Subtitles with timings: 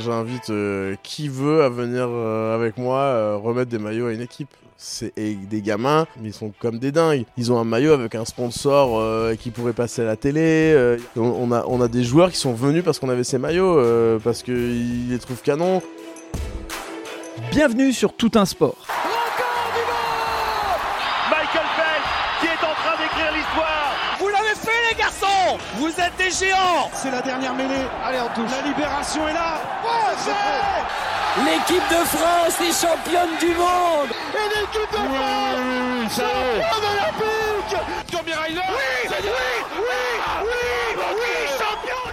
[0.00, 4.20] J'invite euh, qui veut à venir euh, avec moi euh, remettre des maillots à une
[4.20, 4.48] équipe.
[4.76, 7.24] C'est des gamins, ils sont comme des dingues.
[7.38, 9.00] Ils ont un maillot avec un sponsor
[9.38, 10.98] qui pourrait passer à la télé.
[11.16, 13.80] on, a, on a des joueurs qui sont venus parce qu'on avait ces maillots,
[14.22, 15.80] parce qu'ils les trouvent canons.
[17.52, 18.93] Bienvenue sur Tout un sport.
[26.24, 27.86] Des géants C'est la dernière mêlée.
[28.04, 28.50] Allez, on touche.
[28.50, 29.60] La libération est là.
[31.44, 37.76] L'équipe de France est championne du monde Et l'équipe de France championne olympique
[38.10, 39.16] Tommy Reiner Oui, oui,
[39.74, 42.12] oui, oui, oui, champion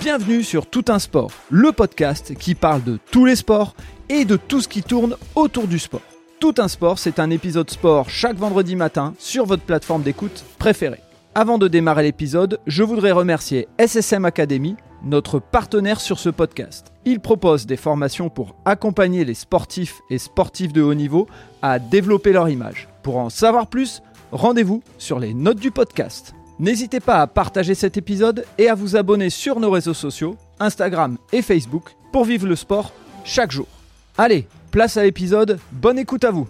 [0.00, 3.74] Bienvenue sur Tout un sport, le podcast qui parle de tous les sports
[4.08, 6.00] et de tout ce qui tourne autour du sport.
[6.40, 11.02] Tout un sport, c'est un épisode sport chaque vendredi matin sur votre plateforme d'écoute préférée.
[11.38, 16.94] Avant de démarrer l'épisode, je voudrais remercier SSM Academy, notre partenaire sur ce podcast.
[17.04, 21.26] Il propose des formations pour accompagner les sportifs et sportifs de haut niveau
[21.60, 22.88] à développer leur image.
[23.02, 24.00] Pour en savoir plus,
[24.32, 26.34] rendez-vous sur les notes du podcast.
[26.58, 31.18] N'hésitez pas à partager cet épisode et à vous abonner sur nos réseaux sociaux, Instagram
[31.34, 33.68] et Facebook, pour vivre le sport chaque jour.
[34.16, 36.48] Allez, place à l'épisode, bonne écoute à vous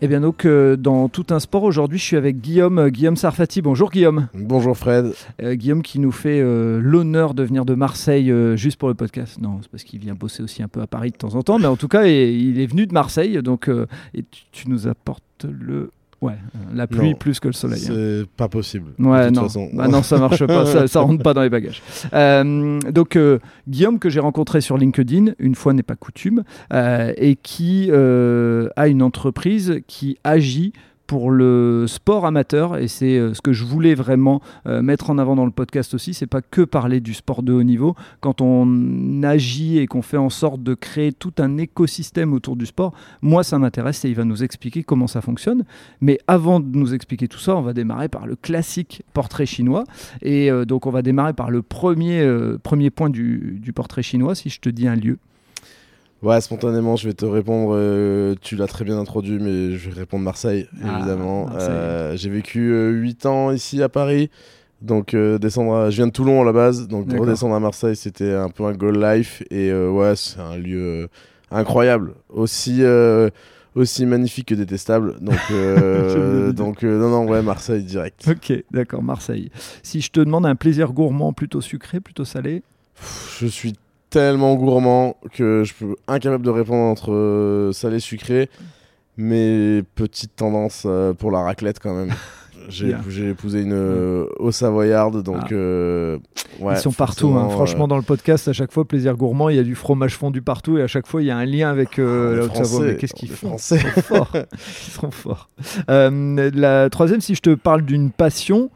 [0.00, 3.16] et bien donc euh, dans tout un sport aujourd'hui je suis avec Guillaume euh, Guillaume
[3.16, 3.62] Sarfati.
[3.62, 4.28] Bonjour Guillaume.
[4.34, 5.12] Bonjour Fred.
[5.42, 9.38] Euh, Guillaume qui nous fait l'honneur de venir de Marseille juste pour le podcast.
[9.40, 11.58] Non, c'est parce qu'il vient bosser aussi un peu à Paris de temps en temps,
[11.58, 13.68] mais en tout cas et- il est venu de Marseille donc
[14.14, 17.82] et tu, tu nous apportes le ouais euh, la pluie Non, plus que le soleil.
[17.88, 17.92] hein.
[17.94, 18.92] C'est pas possible.
[18.98, 19.42] Ouais, de toute non.
[19.42, 19.68] façon.
[19.72, 21.82] Bah non, ça marche pas, ça, ça rentre pas dans les bagages.
[22.14, 23.38] Euh, donc, euh,
[23.68, 28.88] Guillaume, que j'ai rencontré sur LinkedIn, une fois n'est pas coutume, euh, et qui a
[28.88, 30.72] une entreprise qui agit
[31.08, 35.18] pour le sport amateur et c'est euh, ce que je voulais vraiment euh, mettre en
[35.18, 38.40] avant dans le podcast aussi c'est pas que parler du sport de haut niveau quand
[38.40, 42.92] on agit et qu'on fait en sorte de créer tout un écosystème autour du sport
[43.22, 45.64] moi ça m'intéresse et il va nous expliquer comment ça fonctionne
[46.00, 49.84] mais avant de nous expliquer tout ça, on va démarrer par le classique portrait chinois.
[50.22, 52.20] Et euh, donc, on va démarrer par le premier,
[52.94, 55.18] point du portrait chinois, si je te dis un lieu.
[56.22, 57.74] Ouais, spontanément, je vais te répondre.
[57.76, 61.46] euh, tu l'as très bien introduit, mais je vais répondre Marseille, Ah, évidemment.
[61.46, 61.68] Marseille.
[61.70, 64.30] Euh, J'ai vécu 8 ans ici à Paris.
[64.82, 66.86] Donc, euh, descendre à- je viens de Toulon à la base.
[66.88, 69.42] Donc, redescendre à Marseille, c'était un peu un goal life.
[69.50, 71.06] Et euh, ouais, c'est un lieu euh,
[71.52, 72.14] incroyable.
[72.28, 73.28] Aussi, euh,
[73.76, 75.16] aussi magnifique que détestable.
[75.20, 78.24] Donc, euh, donc euh, non, non, ouais, Marseille direct.
[78.28, 79.50] Ok, d'accord, Marseille.
[79.84, 82.62] Si je te demande un plaisir gourmand plutôt sucré, plutôt salé,
[83.40, 83.74] Je suis
[84.10, 88.48] tellement gourmand que je peux incapable de répondre entre euh, salé et sucré.
[89.16, 92.12] Mais petite tendance euh, pour la raclette quand même.
[92.68, 95.52] J'ai épousé une euh, au savoyarde, donc Ah.
[95.52, 96.18] euh,
[96.60, 97.28] ouais, ils sont partout.
[97.34, 97.48] hein.
[97.48, 100.16] Franchement, euh, dans le podcast, à chaque fois, plaisir gourmand, il y a du fromage
[100.16, 102.92] fondu partout et à chaque fois, il y a un lien avec les la Haute-Savoie.
[102.94, 103.78] Qu'est-ce qu'ils font Français.
[103.96, 104.32] Ils sont forts.
[104.86, 105.48] Ils sont forts.
[105.88, 108.70] La troisième, si je te parle d'une passion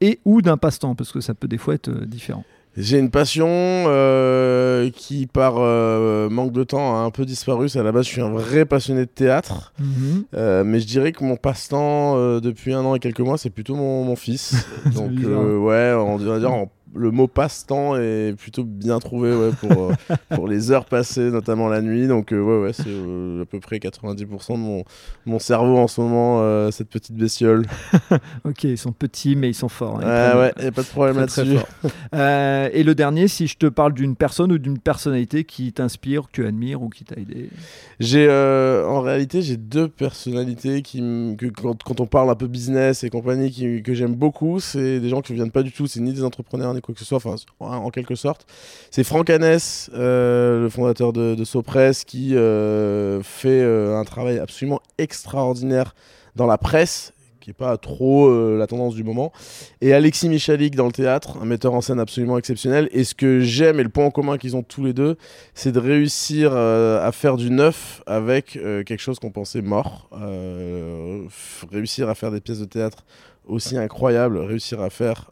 [0.00, 2.44] et ou d'un passe-temps, parce que ça peut des fois être différent.
[2.76, 7.68] J'ai une passion euh, qui, par euh, manque de temps, a un peu disparu.
[7.68, 9.72] C'est à la base, je suis un vrai passionné de théâtre.
[10.34, 13.50] Euh, mais je dirais que mon passe-temps euh, depuis un an et quelques mois, c'est
[13.50, 14.66] plutôt mon, mon fils.
[14.94, 19.50] Donc, euh, ouais, on va dire en- le mot passe-temps est plutôt bien trouvé ouais,
[19.60, 19.92] pour, euh,
[20.34, 22.06] pour les heures passées, notamment la nuit.
[22.06, 24.84] Donc, euh, ouais, ouais, c'est euh, à peu près 90% de mon,
[25.26, 27.66] mon cerveau en ce moment, cette petite bestiole.
[28.44, 30.00] Ok, ils sont petits, mais ils sont forts.
[30.02, 31.56] hein, Ouais, ouais, y a pas de problème là-dessus.
[32.12, 36.32] et le dernier, si je te parle d'une personne ou d'une personnalité qui t'inspire, que
[36.32, 37.50] tu admires ou qui t'a aidé?
[38.00, 41.00] J'ai en réalité j'ai deux personnalités qui
[41.38, 45.00] que quand, quand on parle un peu business et compagnie qui, que j'aime beaucoup, c'est
[45.00, 47.06] des gens qui viennent pas du tout, c'est ni des entrepreneurs ni quoi que ce
[47.06, 48.46] soit, enfin en, quelque sorte.
[48.90, 54.38] C'est Franck Hanès, euh, le fondateur de, de Sopress, qui euh, fait euh, un travail
[54.38, 55.94] absolument extraordinaire
[56.36, 59.30] dans la presse qui est pas trop euh, la tendance du moment
[59.82, 63.40] et Alexis Michalik dans le théâtre, un metteur en scène absolument exceptionnel et ce que
[63.40, 65.18] j'aime et le point en commun qu'ils ont tous les deux,
[65.52, 70.08] c'est de réussir à faire du neuf avec quelque chose qu'on pensait mort.
[71.70, 73.04] Réussir à faire des pièces de théâtre
[73.44, 75.28] aussi incroyables, réussir à faire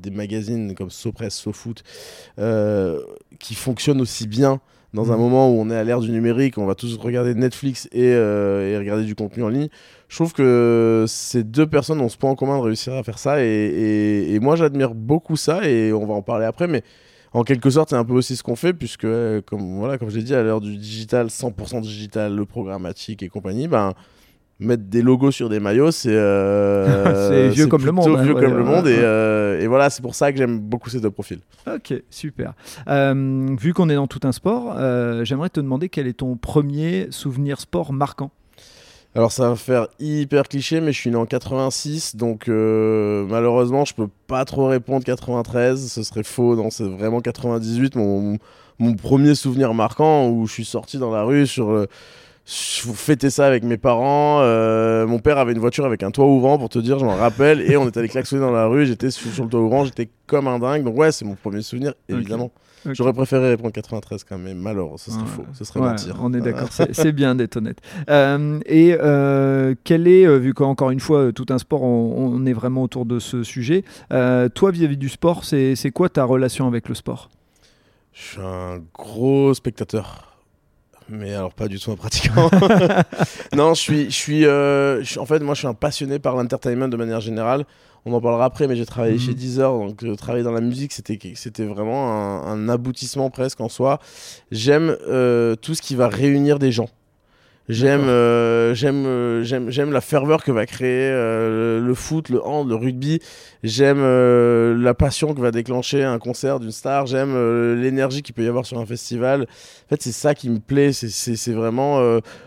[0.00, 1.82] des magazines comme Sopress, SoFoot,
[2.38, 3.00] euh,
[3.38, 4.60] qui fonctionnent aussi bien
[4.92, 5.20] dans un Mhm.
[5.22, 8.68] moment où on est à l'ère du numérique, on va tous regarder Netflix et, euh,
[8.72, 9.68] et regarder du contenu en ligne.
[10.08, 13.18] Je trouve que ces deux personnes ont ce point en commun de réussir à faire
[13.20, 16.82] ça et, et- et moi j'admire beaucoup ça et on va en parler après, mais
[17.32, 20.10] en quelque sorte, c'est un peu aussi ce qu'on fait, puisque, euh, comme, voilà, comme
[20.10, 23.94] je l'ai dit, à l'heure du digital, 100% digital, le programmatique et compagnie, ben,
[24.60, 28.34] mettre des logos sur des maillots, c'est euh, C'est vieux comme le monde, hein, vieux
[28.34, 28.92] ouais, comme le monde, ouais.
[28.92, 31.40] et, euh, et voilà, c'est pour ça que j'aime beaucoup ces deux profils.
[31.66, 32.52] Ok, super.
[32.88, 36.36] Euh, vu qu'on est dans tout un sport, euh, j'aimerais te demander quel est ton
[36.36, 38.30] premier souvenir sport marquant.
[39.16, 43.92] Alors ça va faire hyper cliché, mais je suis né en 86, donc malheureusement je
[43.92, 48.38] peux pas trop répondre 93, ce serait faux, non c'est vraiment 98, mon,
[48.78, 51.88] mon premier souvenir marquant où je suis sorti dans la rue sur le...
[52.52, 54.40] Je fêtais ça avec mes parents.
[54.42, 57.14] euh, mon père avait une voiture avec un toit ouvrant pour te dire, je m'en
[57.14, 57.60] rappelle.
[57.60, 58.86] Et on était allé klaxonner dans la rue.
[58.86, 60.82] J'étais sur, sur le toit ouvrant, j'étais comme un dingue.
[60.82, 62.50] Donc ouais, c'est mon premier souvenir, évidemment.
[62.92, 65.28] J'aurais préféré répondre 93 quand même, mais malheureusement, ce serait Ouais.
[65.28, 65.44] faux.
[65.52, 66.16] Ce serait Ouais, mentir.
[66.22, 67.78] On est d'accord, c'est bien d'être honnête.
[68.08, 72.54] Euh, et euh, quel est, vu qu'encore une fois, tout un sport, on, on est
[72.54, 76.94] vraiment autour de ce sujet, toi vis-à-vis du sport, c'est quoi ta relation avec le
[76.96, 77.28] sport?
[78.12, 80.29] Je suis un gros spectateur.
[81.10, 82.48] Mais alors pas du tout un pratiquant.
[83.56, 86.18] non, je suis, je suis, euh, je suis- en fait, moi, je suis un passionné
[86.18, 87.64] par l'entertainment de manière générale.
[88.06, 89.20] On en parlera après, mais j'ai travaillé Mhm.
[89.20, 93.60] chez Deezer, donc euh, travailler dans la musique, c'était, c'était vraiment un, un aboutissement presque
[93.60, 93.98] en soi.
[94.50, 96.88] J'aime euh, tout ce qui va réunir des gens.
[97.70, 102.44] J'aime, euh, j'aime, euh, j'aime, j'aime la ferveur que va créer euh, le, foot, le
[102.44, 103.20] hand, le rugby.
[103.62, 107.06] J'aime la passion que va déclencher un concert d'une star.
[107.06, 107.32] J'aime
[107.80, 109.42] l'énergie qu'il peut y avoir sur un festival.
[109.42, 110.92] En fait, c'est ça qui me plaît.
[110.92, 112.00] C'est, vraiment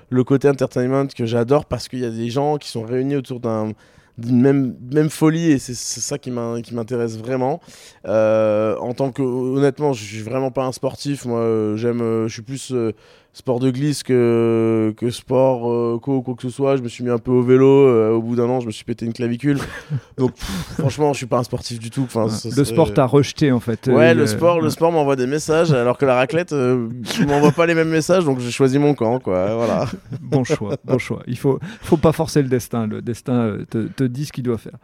[0.10, 3.40] le côté entertainment que j'adore parce qu'il y a des gens qui sont réunis autour
[3.40, 3.72] d'un
[4.18, 7.60] d'une même, même folie et c'est, c'est ça qui, m'in- qui m'intéresse vraiment.
[8.06, 11.26] Euh, en tant que, honnêtement, je suis vraiment pas un sportif.
[11.26, 12.94] Moi, j'aime, je suis plus euh,
[13.35, 16.77] sport de glisse que, que sport euh, co quoi que ce soit.
[16.77, 17.68] Je me suis mis un peu au vélo.
[17.68, 19.57] euh, au bout d'un an, je me suis pété une clavicule.
[20.18, 22.03] Donc, pff, franchement, je suis pas un sportif du tout.
[22.03, 23.88] Enfin, Le sport t'a rejeté en fait.
[23.88, 26.88] Ouais, Euh, le sport, le sport m'envoie des messages, alors que la raclette euh,
[27.27, 29.56] m'envoie pas les mêmes messages, donc j'ai choisi mon camp, quoi.
[29.56, 29.88] Voilà.
[30.21, 31.21] Bon choix, bon choix.
[31.27, 32.88] Il faut, faut pas forcer le destin.
[32.88, 34.77] Le destin te, te dit ce qu'il doit faire.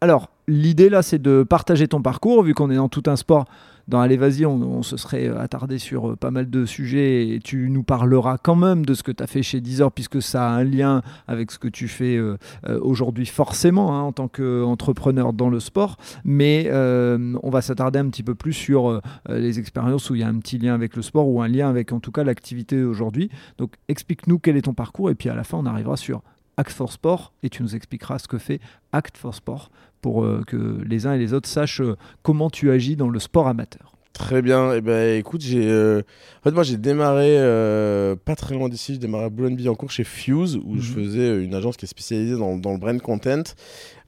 [0.00, 3.44] Alors, l'idée là, c'est de partager ton parcours, vu qu'on est dans tout un sport.
[3.88, 7.70] Dans Allez, vas-y, on, se serait attardé sur euh, pas mal de sujets et tu
[7.70, 10.52] nous parleras quand même de ce que tu as fait chez Deezer, puisque ça a
[10.52, 12.36] un lien avec ce que tu fais euh,
[12.68, 15.96] euh, aujourd'hui, forcément, hein, en tant qu'entrepreneur dans le sport.
[16.24, 20.20] Mais euh, on va s'attarder un petit peu plus sur euh, les expériences où il
[20.20, 22.24] y a un petit lien avec le sport ou un lien avec en tout cas
[22.24, 23.30] l'activité aujourd'hui.
[23.58, 26.22] Donc explique-nous quel est ton parcours et puis à la fin on arrivera sur
[26.62, 28.60] Act for Sport et tu nous expliqueras ce que fait
[28.92, 29.70] Act for Sport
[30.00, 33.18] pour euh, que les uns et les autres sachent euh, comment tu agis dans le
[33.18, 33.88] sport amateur.
[34.12, 34.72] Très bien.
[34.74, 35.66] Et ben, écoute, j'ai.
[35.68, 36.02] euh,
[36.40, 38.92] En fait, moi, j'ai démarré euh, pas très loin d'ici.
[38.92, 41.04] J'ai démarré à Boulogne-Billancourt chez Fuse, où je Mhm.
[41.04, 43.42] faisais une agence qui est spécialisée dans, dans le brand content.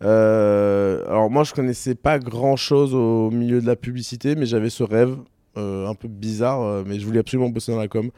[0.02, 4.82] Euh, alors, moi, je connaissais pas grand-chose au milieu de la publicité, mais j'avais ce
[4.84, 5.16] rêve
[5.56, 8.10] un peu bizarre, mais je voulais absolument bosser dans la com.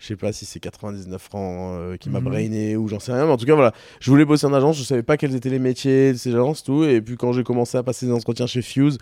[0.00, 2.24] Je sais pas si c'est 99 francs euh, qui m'a Mhm.
[2.24, 3.72] brainé ou j'en sais rien, mais en tout cas, voilà.
[4.00, 6.62] Je voulais bosser en agence, je savais pas quels étaient les métiers de ces agences,
[6.64, 6.84] tout.
[6.84, 8.96] Et puis, quand j'ai commencé à passer des entretiens chez Fuse,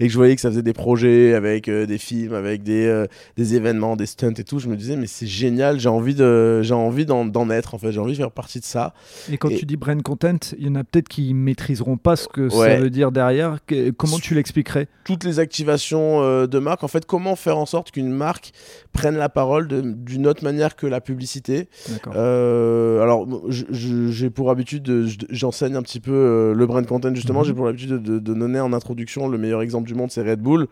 [0.00, 2.86] et que je voyais que ça faisait des projets avec euh, des films, avec des,
[2.86, 3.06] euh,
[3.36, 6.62] des événements, des stunts et tout, je me disais mais c'est génial, j'ai envie de
[6.62, 8.94] j'ai envie d'en d'en être en fait, j'ai envie de faire partie de ça.
[9.30, 12.16] Et quand Et- tu dis brand content, il y en a peut-être qui maîtriseront pas
[12.16, 13.58] ce que ça veut dire derrière.
[13.66, 14.88] Que- comment tu l'expliquerais?
[15.04, 18.52] Toutes les activations euh, de marque, en fait, comment faire en sorte qu'une marque
[18.92, 21.68] prenne la parole de- d'une autre manière que la publicité?
[22.14, 27.40] Alors, j'ai pour habitude, de- je- j'enseigne un petit peu le brand content justement.
[27.40, 27.46] Mhm.
[27.46, 30.22] J'ai pour habitude de, de- de donner en introduction le meilleur exemple du monde, c'est
[30.22, 30.68] Red Bull.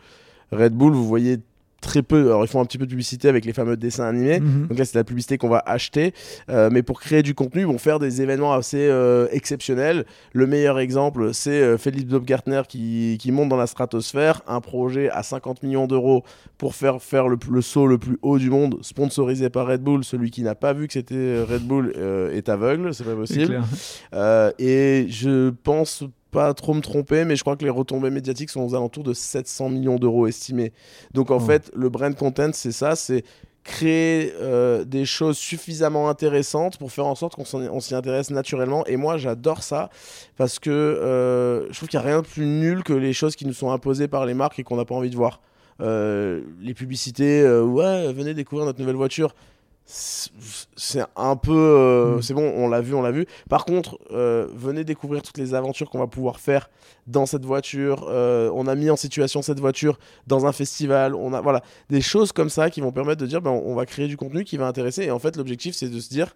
[0.52, 1.40] Red Bull, vous voyez
[1.80, 2.26] très peu.
[2.26, 4.40] Alors, ils font un petit peu de publicité avec les fameux dessins animés.
[4.40, 4.66] Mhm.
[4.68, 6.12] Donc là, c'est la publicité qu'on va acheter.
[6.48, 10.04] Euh, mais pour créer du contenu, ils vont faire des événements assez euh, exceptionnels.
[10.32, 14.42] Le meilleur exemple, c'est euh, Philippe Baumgartner qui, qui monte dans la stratosphère.
[14.46, 16.24] Un projet à 50 millions d'euros
[16.58, 20.04] pour faire faire le, le saut le plus haut du monde, sponsorisé par Red Bull.
[20.04, 21.94] Celui qui n'a pas vu que c'était euh, Red Bull
[22.32, 23.60] est aveugle, c'est pas possible.
[24.58, 26.04] et je pense
[26.36, 29.14] pas trop me tromper, mais je crois que les retombées médiatiques sont aux alentours de
[29.14, 30.74] 700 millions d'euros estimés.
[31.14, 31.40] Donc en Oh.
[31.40, 33.24] fait, le brand content, c'est ça, c'est
[33.64, 38.84] créer euh, des choses suffisamment intéressantes pour faire en sorte qu'on s'y intéresse naturellement.
[38.84, 39.88] Et moi, j'adore ça
[40.36, 43.34] parce que euh, je trouve qu'il n'y a rien de plus nul que les choses
[43.34, 45.40] qui nous sont imposées par les marques et qu'on n'a pas envie de voir.
[45.80, 49.34] Euh, les publicités, ouais, venez découvrir notre nouvelle voiture.
[49.86, 51.52] C'est un peu.
[51.52, 52.22] euh, Mm.
[52.22, 53.26] C'est bon, on l'a vu, on l'a vu.
[53.48, 56.68] Par contre, euh, venez découvrir toutes les aventures qu'on va pouvoir faire
[57.06, 58.06] dans cette voiture.
[58.08, 61.14] Euh, on a mis en situation cette voiture dans un festival.
[61.14, 63.86] On a voilà des choses comme ça qui vont permettre de dire ben, on va
[63.86, 65.04] créer du contenu qui va intéresser.
[65.04, 66.34] Et en fait, l'objectif, c'est de se dire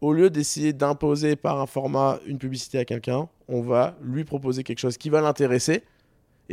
[0.00, 4.64] au lieu d'essayer d'imposer par un format une publicité à quelqu'un, on va lui proposer
[4.64, 5.82] quelque chose qui va l'intéresser.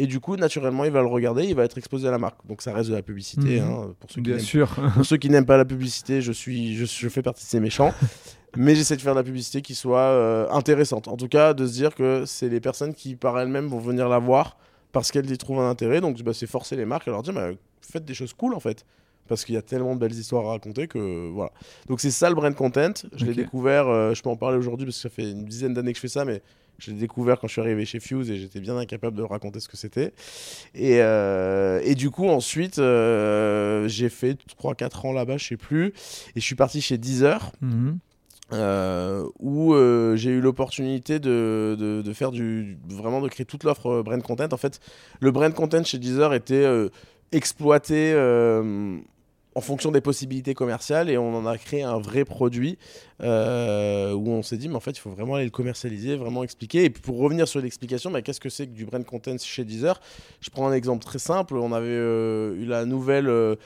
[0.02, 2.40] Et du coup, naturellement, il va le regarder, il va être exposé à la marque.
[2.48, 3.60] Donc ça reste de la publicité.
[3.60, 3.68] Mhm.
[3.68, 4.70] hein, pour ceux qui Bien sûr.
[4.94, 7.60] pour ceux qui n'aiment pas la publicité, je, suis, je, je fais partie de ces
[7.60, 7.94] méchants.
[8.56, 11.10] Mais j'essaie de faire de la publicité qui soit euh, intéressante.
[11.10, 14.08] En tout cas, de se dire que c'est les personnes qui, par elles-mêmes, vont venir
[14.08, 14.58] la voir
[14.94, 16.00] parce qu'elles y trouvent un intérêt.
[16.00, 17.50] Donc, bah, c'est forcer les marques à leur dire bah,
[17.82, 18.86] faites des choses cool, en fait.
[19.28, 21.52] Parce qu'il y a tellement de belles histoires à raconter que voilà.
[21.88, 22.94] Donc, c'est ça le brand content.
[23.16, 25.74] Je l'ai découvert, euh, je peux en parler aujourd'hui parce que ça fait une dizaine
[25.74, 26.42] d'années que je fais ça, mais
[26.80, 29.60] je l'ai découvert quand je suis arrivé chez Fuse et j'étais bien incapable de raconter
[29.60, 30.14] ce que c'était.
[30.76, 35.88] Et, euh, et du coup, ensuite, euh, j'ai fait 3-4 ans là-bas, je sais plus.
[36.36, 38.00] Et je suis parti chez Deezer, Mhm.
[38.54, 42.78] euh, où euh, j'ai eu l'opportunité de, de, de faire du.
[42.90, 44.48] vraiment de créer toute l'offre brand content.
[44.52, 44.80] En fait,
[45.20, 46.90] le brand content chez Deezer était euh,
[47.32, 48.14] exploité.
[49.60, 52.78] En fonction des possibilités commerciales et on en a créé un vrai produit
[53.22, 56.46] euh, où on s'est dit mais en fait il faut vraiment aller le commercialiser, vraiment
[56.46, 56.86] expliquer.
[56.86, 59.66] Et puis pour revenir sur l'explication bah, qu'est-ce que c'est que du brand content chez
[59.66, 60.00] Deezer?
[60.40, 61.58] Je prends un exemple très simple.
[61.58, 63.58] On avait euh, eu la nouvelle euh,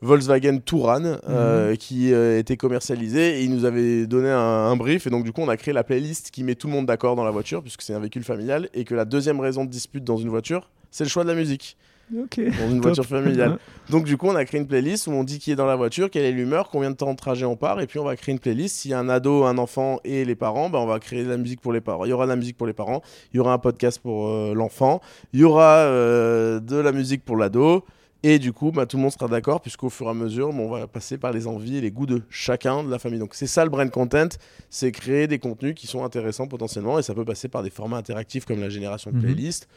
[0.00, 5.06] Volkswagen Touran euh, qui euh, était commercialisée et ils nous avaient donné un, un brief
[5.06, 7.14] et donc du coup on a créé la playlist qui met tout le monde d'accord
[7.14, 10.02] dans la voiture puisque c'est un véhicule familial et que la deuxième raison de dispute
[10.02, 11.76] dans une voiture c'est le choix de la musique
[12.10, 12.82] Dans une Top.
[12.82, 13.58] voiture familiale.
[13.88, 15.76] Donc du coup, on a créé une playlist où on dit qui est dans la
[15.76, 18.16] voiture, quelle est l'humeur, combien de temps de trajet on part, et puis on va
[18.16, 18.76] créer une playlist.
[18.76, 21.28] S'il y a un ado, un enfant et les parents, ben, on va créer de
[21.28, 22.04] la musique pour les parents.
[22.04, 23.02] Il y aura de la musique pour les parents,
[23.32, 25.00] il y aura un podcast pour euh, l'enfant,
[25.32, 27.84] il y aura euh, de la musique pour l'ado.
[28.22, 30.68] Et du coup, bah, tout le monde sera d'accord, puisqu'au fur et à mesure, on
[30.68, 33.18] va passer par les envies et les goûts de chacun de la famille.
[33.18, 34.28] Donc c'est ça le brand content,
[34.68, 37.96] c'est créer des contenus qui sont intéressants potentiellement, et ça peut passer par des formats
[37.96, 39.22] interactifs comme la génération de Mhm.
[39.22, 39.68] playlists.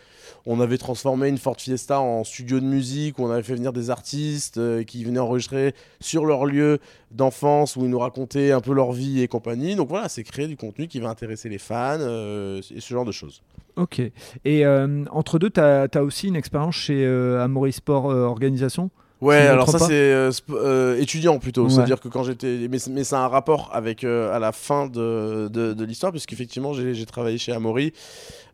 [0.46, 3.72] On avait transformé une Ford Fiesta en studio de musique, où on avait fait venir
[3.72, 6.80] des artistes euh, qui venaient enregistrer sur leur lieu
[7.12, 9.76] d'enfance, où ils nous racontaient un peu leur vie et compagnie.
[9.76, 13.06] Donc voilà, c'est créer du contenu qui va intéresser les fans, euh, et ce genre
[13.06, 13.42] de choses.
[13.76, 14.00] Ok.
[14.00, 18.90] Et euh, entre deux, tu as, aussi une expérience chez euh, Amaury Sport euh, Organisation?
[19.22, 19.94] Ouais, Si alors ça c'est
[20.52, 21.70] euh, étudiant plutôt, Ouais.
[21.70, 25.72] c'est-à-dire que quand j'étais, mais, mais c'est un rapport avec à la fin de, de,
[25.74, 27.94] de l'histoire, puisqu'effectivement j'ai travaillé chez Amaury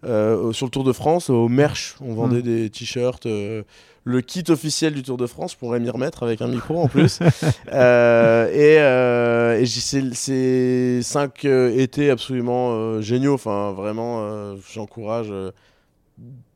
[0.03, 2.41] sur le Tour de France, au merch, on vendait Mm.
[2.43, 3.25] des t-shirts,
[4.03, 6.87] le kit officiel du Tour de France, je pourrais m'y remettre avec un micro en
[6.87, 7.19] plus,
[7.71, 15.31] Euh, et, euh, et c'est cinq euh, étés absolument géniaux, enfin vraiment j'encourage.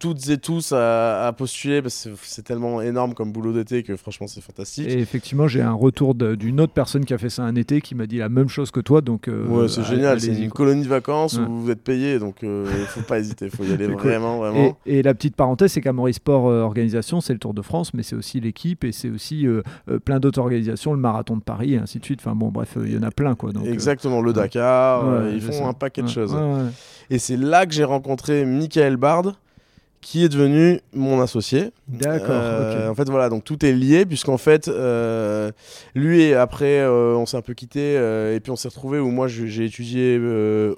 [0.06, 3.84] Euh, toutes et tous à, à postuler parce que c'est- tellement énorme comme boulot d'été
[3.84, 4.88] que franchement c'est fantastique.
[4.88, 7.96] Et effectivement, j'ai un retour d'une autre personne qui a fait ça un été qui
[7.96, 9.00] m'a dit la même chose que toi.
[9.02, 10.66] Donc, euh, ouais, c'est génial, c'est une quoi.
[10.66, 11.46] colonie de vacances Ouais.
[11.48, 13.96] où vous êtes payé donc il faut pas hésiter, faut y aller cool.
[13.96, 14.54] vraiment.
[14.86, 17.94] Et, et la petite parenthèse, c'est qu'Amaury Sport euh, Organisation, c'est le Tour de France,
[17.94, 21.42] mais c'est aussi l'équipe et c'est aussi euh, euh, plein d'autres organisations, le Marathon de
[21.44, 22.20] Paris et ainsi de suite.
[22.22, 23.52] Enfin bon, bref, euh, il y en a plein quoi.
[23.52, 26.36] Donc, euh, Exactement, le Dakar, ouais, euh, ils font un paquet de choses.
[27.10, 29.34] Et c'est là que j'ai rencontré Michael Bard
[30.04, 31.72] qui est devenu mon associé.
[31.88, 32.28] D'accord.
[32.30, 32.90] Euh.
[32.90, 35.52] En fait, voilà, donc tout est lié, puisqu'en fait, euh,
[35.96, 39.10] lui et après, euh, on s'est un peu quitté, et puis on s'est retrouvé où
[39.10, 40.22] moi j'ai étudié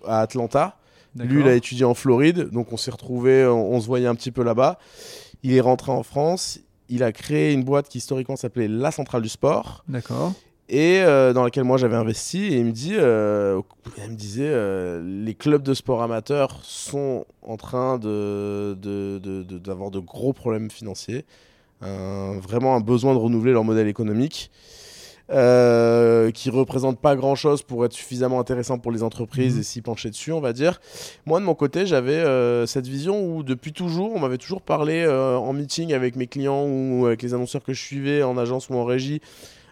[0.07, 0.77] à Atlanta.
[1.17, 4.15] Lui, il a étudié en Floride, donc on s'est retrouvé, on, on se voyait un
[4.15, 4.79] petit peu là-bas.
[5.43, 9.21] Il est rentré en France, il a créé une boîte qui historiquement s'appelait La Centrale
[9.21, 10.33] du Sport, D'accord.
[10.69, 12.43] Et euh, dans laquelle moi j'avais investi.
[12.45, 13.61] Et il me dit, euh,
[13.97, 19.43] il me disait, euh, les clubs de sport amateurs sont en train de de- de-
[19.43, 21.25] de- d'avoir de, gros problèmes financiers,
[21.81, 24.51] vraiment un besoin de renouveler leur modèle économique.
[25.31, 29.59] euh, qui représente pas grand chose pour être suffisamment intéressant pour les entreprises Mhm.
[29.61, 30.79] et s'y pencher dessus, on va dire.
[31.25, 35.03] Moi, de mon côté, j'avais euh, cette vision où, depuis toujours, on m'avait toujours parlé
[35.03, 38.69] euh, en meeting avec mes clients ou avec les annonceurs que je suivais en agence
[38.69, 39.19] ou en régie,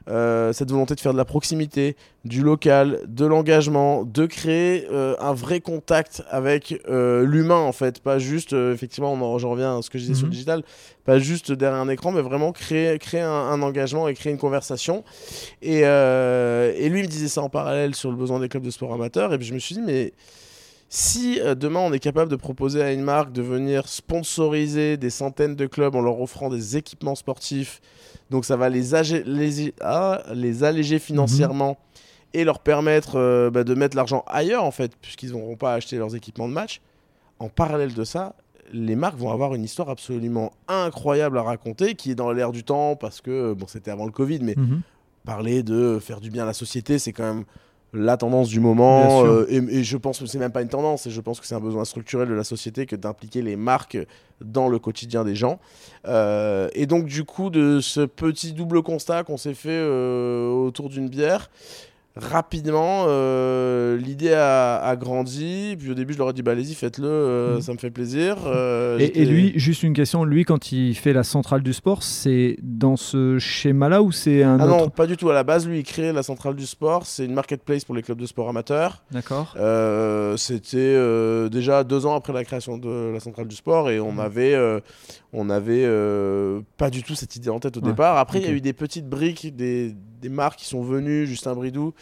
[0.09, 1.95] euh, cette volonté de faire de la proximité,
[2.25, 7.99] du local, de l'engagement, de créer euh, un vrai contact avec euh, l'humain en fait,
[7.99, 10.33] pas juste, effectivement, on en, reviens à ce que je disais sur le Mhm.
[10.33, 10.63] digital,
[11.05, 14.39] pas juste derrière un écran, mais vraiment créer, créer un, un engagement et créer une
[14.39, 15.03] conversation.
[15.61, 18.71] Et, et lui il me disait ça en parallèle sur le besoin des clubs de
[18.71, 20.13] sport amateurs, et puis je me suis dit, mais
[20.95, 25.09] si euh, demain on est capable de proposer à une marque de venir sponsoriser des
[25.09, 27.81] centaines de clubs en leur offrant des équipements sportifs,
[28.29, 31.77] donc ça va les, âger- les, ah, les alléger financièrement
[32.33, 35.75] et leur permettre euh, bah, de mettre l'argent ailleurs en fait, puisqu'ils n'auront pas à
[35.75, 36.81] acheter leurs équipements de match.
[37.39, 38.35] En parallèle de ça,
[38.71, 42.63] les marques vont avoir une histoire absolument incroyable à raconter, qui est dans l'air du
[42.63, 44.81] temps, parce que bon, c'était avant le Covid, mais Mhm.
[45.25, 47.43] parler de faire du bien à la société, c'est quand même
[47.93, 49.23] la tendance du moment.
[49.25, 51.45] euh, et, et je pense que c'est même pas une tendance, et je pense que
[51.45, 53.97] c'est un besoin structurel de la société que d'impliquer les marques
[54.41, 55.59] dans le quotidien des gens.
[56.07, 60.89] Euh, et donc, du coup, de ce petit double constat qu'on s'est fait euh, autour
[60.89, 61.49] d'une bière,
[62.15, 65.75] rapidement, euh, l'idée a, a grandi.
[65.79, 67.61] Puis au début, je leur ai dit, bah, allez-y, faites-le, euh, Mhm.
[67.61, 68.35] ça me fait plaisir.
[68.45, 72.57] Euh, Et, lui, juste une question, lui, quand il fait la centrale du sport, c'est
[72.61, 75.29] dans ce schéma-là ou c'est un Ah autre non, pas du tout.
[75.29, 77.05] À la base, lui, il crée la centrale du sport.
[77.05, 79.03] C'est une marketplace pour les clubs de sport amateurs.
[79.11, 79.55] D'accord.
[80.37, 84.19] C'était déjà deux ans après la création de la centrale du sport et on Mhm.
[84.19, 84.81] avait,
[85.33, 85.87] on avait
[86.77, 88.17] pas du tout cette idée en tête au Ouais, départ.
[88.17, 91.53] Après, il y a eu des petites briques, des, des marques qui sont venues, Justin
[91.55, 91.93] Bridou,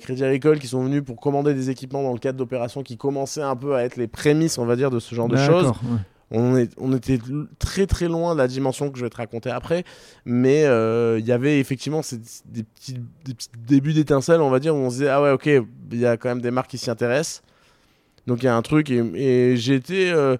[0.00, 3.42] Crédit Agricole, qui sont venus pour commander des équipements dans le cadre d'opérations qui commençaient
[3.42, 5.66] un peu à être les prémices, on va dire, de ce genre de choses.
[5.68, 5.98] Ouais.
[6.30, 7.18] On, est, on était
[7.58, 9.84] très très loin de la dimension que je vais te raconter après,
[10.26, 14.58] mais euh, il y avait effectivement ces- des, petits, des petits débuts d'étincelles, on va
[14.58, 16.70] dire, où on se disait, ah ouais, ok, il y a quand même des marques
[16.70, 17.42] qui s'y intéressent.
[18.26, 20.10] Donc il y a un truc, et, et j'ai été.
[20.10, 20.36] euh,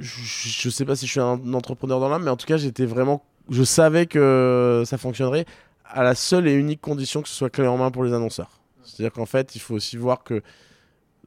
[0.00, 0.20] je,
[0.62, 2.84] je sais pas si je suis un entrepreneur dans l'âme, mais en tout cas, j'étais
[2.84, 3.22] vraiment.
[3.48, 5.46] Je savais que ça fonctionnerait
[5.92, 8.60] à la seule et unique condition que ce soit clé en main pour les annonceurs.
[8.82, 10.42] C'est-à-dire qu'en fait, il faut aussi voir que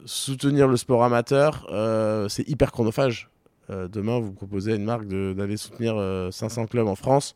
[0.05, 3.29] soutenir le sport amateur, euh, c'est hyper chronophage.
[3.69, 7.35] Euh, demain, vous proposez à une marque d'aller soutenir euh, 500 clubs en France.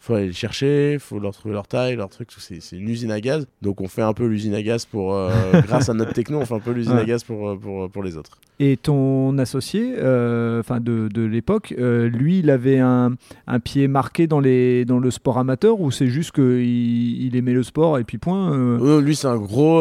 [0.00, 2.28] Faut aller les chercher, faut leur trouver leur taille, leur truc.
[2.38, 3.46] C'est une usine à gaz.
[3.62, 5.30] Donc on fait un peu l'usine à gaz pour, euh,
[5.66, 7.00] grâce à notre techno, on fait un peu l'usine Ouais.
[7.00, 8.38] à gaz pour, euh, pour, pour les autres.
[8.60, 13.14] Et ton associé, euh, de, de l'époque, euh, lui, il avait un,
[13.46, 17.52] un pied marqué dans, les, dans le sport amateur ou c'est juste qu'il il aimait
[17.52, 19.80] le sport et puis point euh, Euh, lui, c'est un gros.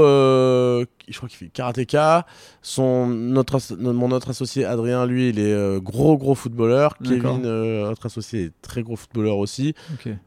[1.08, 2.26] Euh, je crois qu'il fait karatéka.
[2.62, 6.96] Son, notre, mon autre associé, Adrien, lui, il est euh, gros, gros footballeur.
[7.04, 9.74] Kevin, euh, notre associé, est très gros footballeur aussi.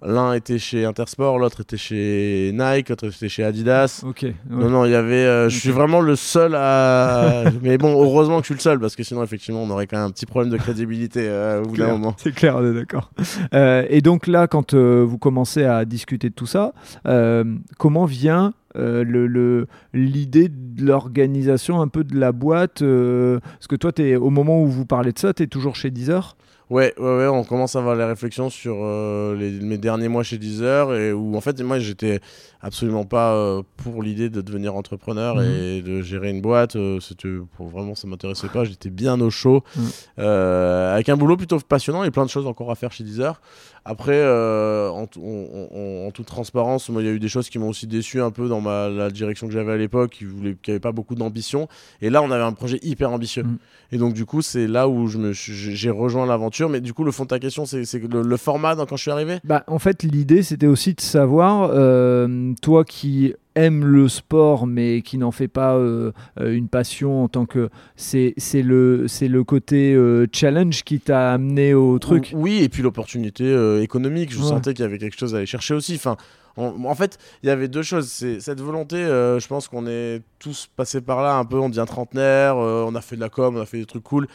[0.03, 4.03] L'un était chez Intersport, l'autre était chez Nike, l'autre était chez Adidas.
[4.05, 4.35] ouais.
[4.49, 5.15] Non, non, il y avait.
[5.27, 7.45] euh, Je suis vraiment le seul à.
[7.63, 9.97] Mais bon, heureusement que je suis le seul, parce que sinon, effectivement, on aurait quand
[9.99, 12.15] même un petit problème de crédibilité euh, au bout d'un moment.
[12.19, 13.11] C'est clair, on est d'accord.
[13.55, 16.73] Euh, et donc là, quand euh, vous commencez à discuter de tout ça,
[17.07, 17.45] euh,
[17.79, 23.77] comment vient euh, le- l'idée de l'organisation un peu de la boîte euh, Parce que
[23.77, 26.37] toi, es, au moment où vous parlez de ça, tu es toujours chez Deezer?
[26.71, 30.23] Ouais, ouais, ouais, on commence à avoir les réflexions sur euh, les, mes derniers mois
[30.23, 32.21] chez Deezer et où en fait moi j'étais
[32.61, 35.43] absolument pas pour l'idée de devenir entrepreneur Mhm.
[35.43, 36.77] et de gérer une boîte.
[37.01, 38.63] c'était pour vraiment ça m'intéressait pas.
[38.63, 40.23] J'étais bien au chaud Mhm.
[40.25, 43.41] avec un boulot plutôt passionnant et plein de choses encore à faire chez Deezer.
[43.85, 47.29] Après, euh, en, tout- on- on- en toute transparence, moi il y a eu des
[47.29, 50.11] choses qui m'ont aussi déçu un peu dans ma, la direction que j'avais à l'époque,
[50.11, 51.69] qui voulait, qui pas beaucoup d'ambition.
[52.03, 53.43] Et là, on avait un projet hyper ambitieux.
[53.45, 53.59] Mhm.
[53.93, 56.69] Et donc, du coup, c'est là où j'ai rejoint l'aventure.
[56.69, 58.97] Mais du coup, le fond de ta question, c'est c'est le, le format dans- quand
[58.97, 59.39] je suis arrivé?
[59.45, 65.03] Bah, en fait, l'idée, c'était aussi de savoir, euh, toi qui aimes le sport, mais
[65.03, 67.69] qui n'en fait pas euh, euh, une passion en tant que...
[67.97, 72.33] C'est le, c'est le côté euh, challenge qui t'a amené au truc.
[72.35, 74.33] Oui, et puis l'opportunité euh, économique.
[74.33, 74.47] Je Ouais.
[74.49, 75.95] sentais qu'il y avait quelque chose à aller chercher aussi.
[75.97, 76.17] Enfin,
[76.57, 78.09] en, en fait, il y avait deux choses.
[78.09, 78.97] C'est cette volonté.
[78.99, 81.59] je pense qu'on est tous passés par là un peu.
[81.59, 82.57] On devient trentenaire.
[82.57, 84.27] on a fait de la com, on a fait des trucs cool.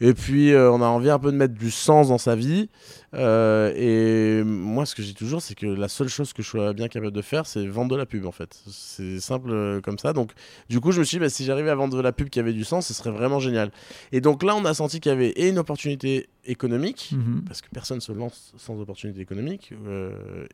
[0.00, 2.68] Et puis, euh, on a envie un peu de mettre du sens dans sa vie.
[3.14, 6.72] Euh, et moi, ce que j'ai toujours, c'est que la seule chose que je sois
[6.72, 8.62] bien capable de faire, c'est vendre de la pub, en fait.
[8.70, 10.12] C'est simple euh, comme ça.
[10.12, 10.30] Donc,
[10.68, 12.38] du coup, je me suis dit, bah, si j'arrivais à vendre de la pub qui
[12.38, 13.72] avait du sens, ce serait vraiment génial.
[14.12, 17.42] Et donc là, on a senti qu'il y avait et une opportunité économique, Mhm.
[17.46, 19.72] parce que personne se lance sans opportunité économique.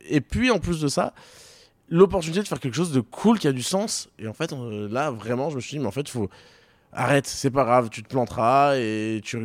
[0.09, 1.13] et puis, en plus de ça,
[1.89, 4.09] l'opportunité de faire quelque chose de cool qui a du sens.
[4.17, 4.51] Et en fait,
[4.89, 6.29] là, vraiment, je me suis dit, mais en fait, il faut.
[6.97, 9.35] Arrête, c'est pas grave, tu te planteras et tu,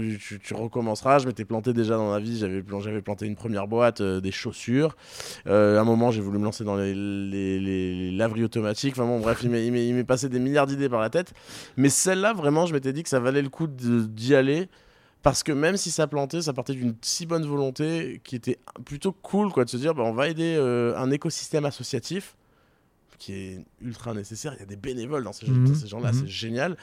[0.52, 1.18] recommenceras.
[1.18, 4.20] Je m'étais planté déjà dans la vie, j'avais plan- j'avais planté une première boîte, euh,
[4.20, 4.96] des chaussures.
[5.48, 8.92] Euh, à un moment, j'ai voulu me lancer dans les, les, laveries automatiques.
[8.92, 11.34] Enfin bon, bref, il m'est- passé des milliards d'idées par la tête.
[11.76, 14.68] Mais celle-là, vraiment, je m'étais dit que ça valait le coup d'y aller.
[15.24, 19.12] Parce que même si ça plantait, ça partait d'une si bonne volonté qui était plutôt
[19.12, 22.36] cool, quoi, de se dire, bah, on va aider euh, un écosystème associatif
[23.20, 24.54] qui est ultra nécessaire.
[24.56, 25.68] Il y a des bénévoles dans ces, Mhm.
[25.68, 26.18] dans ces gens-là, Mhm.
[26.20, 26.76] c'est génial.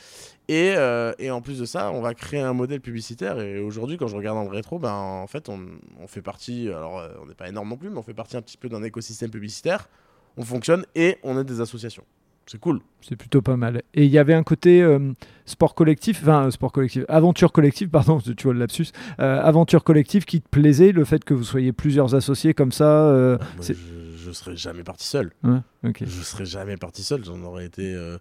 [0.47, 3.39] Et, euh, et en plus de ça, on va créer un modèle publicitaire.
[3.41, 5.59] Et aujourd'hui, quand je regarde dans le rétro, ben, en fait, on,
[5.99, 8.37] on fait partie, alors euh, on n'est pas énorme non plus, mais on fait partie
[8.37, 9.89] un petit peu d'un écosystème publicitaire.
[10.37, 12.03] On fonctionne et on est des associations.
[12.49, 12.79] C'est cool.
[13.01, 13.81] C'est plutôt pas mal.
[13.93, 15.11] Et il y avait un côté euh,
[15.45, 18.85] sport collectif, enfin sport collectif, aventure collective, pardon, tu vois le lapsus,
[19.19, 22.85] euh, aventure collective qui te plaisait, le fait que vous soyez plusieurs associés comme ça.
[23.09, 23.75] euh, c'est-
[24.27, 25.31] je, serais jamais parti seul.
[25.43, 26.03] ouais, ok.
[26.05, 27.23] Je serais jamais parti seul.
[27.25, 28.17] J'en aurais été euh,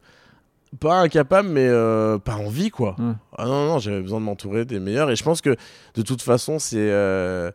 [0.80, 2.96] pas incapable, mais euh, pas envie, quoi.
[2.98, 3.12] Ouais.
[3.36, 5.10] Ah non, non, j'avais besoin de m'entourer des meilleurs.
[5.10, 5.56] Et je pense que
[5.94, 7.50] de toute façon, c'est euh,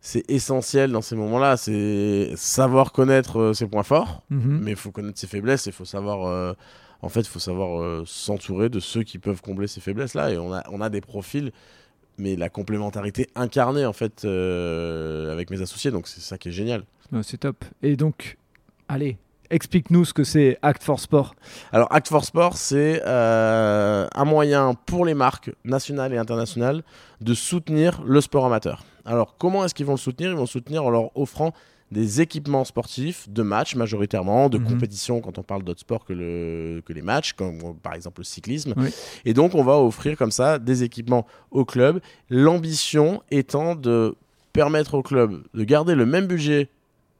[0.00, 1.56] c'est essentiel dans ces moments-là.
[1.56, 4.60] C'est savoir connaître ses points forts, Mhm.
[4.62, 5.66] mais il faut connaître ses faiblesses.
[5.66, 6.54] Il faut savoir.
[7.02, 10.30] en fait, il faut savoir s'entourer de ceux qui peuvent combler ces faiblesses-là.
[10.32, 11.52] Et on a, on a des profils,
[12.18, 15.90] mais la complémentarité incarnée, en fait, euh, avec mes associés.
[15.90, 16.84] Donc, c'est ça qui est génial.
[17.22, 17.64] C'est top.
[17.82, 18.36] Et donc,
[18.88, 21.36] allez, Explique-nous ce que c'est Act for Sport.
[21.72, 26.82] Alors, Act for Sport, c'est euh, un moyen pour les marques nationales et internationales
[27.20, 28.84] de soutenir le sport amateur.
[29.04, 30.30] Alors, comment est-ce qu'ils vont le soutenir?
[30.30, 31.52] Ils vont le soutenir en leur offrant
[31.92, 34.64] des équipements sportifs de matchs majoritairement, de Mhm.
[34.66, 38.24] compétition quand on parle d'autres sports que, le, que les matchs, comme par exemple le
[38.24, 38.74] cyclisme.
[38.76, 38.88] Oui.
[39.24, 42.00] Et donc on va offrir comme ça des équipements au club.
[42.30, 44.16] L'ambition étant de
[44.52, 46.68] permettre au club de garder le même budget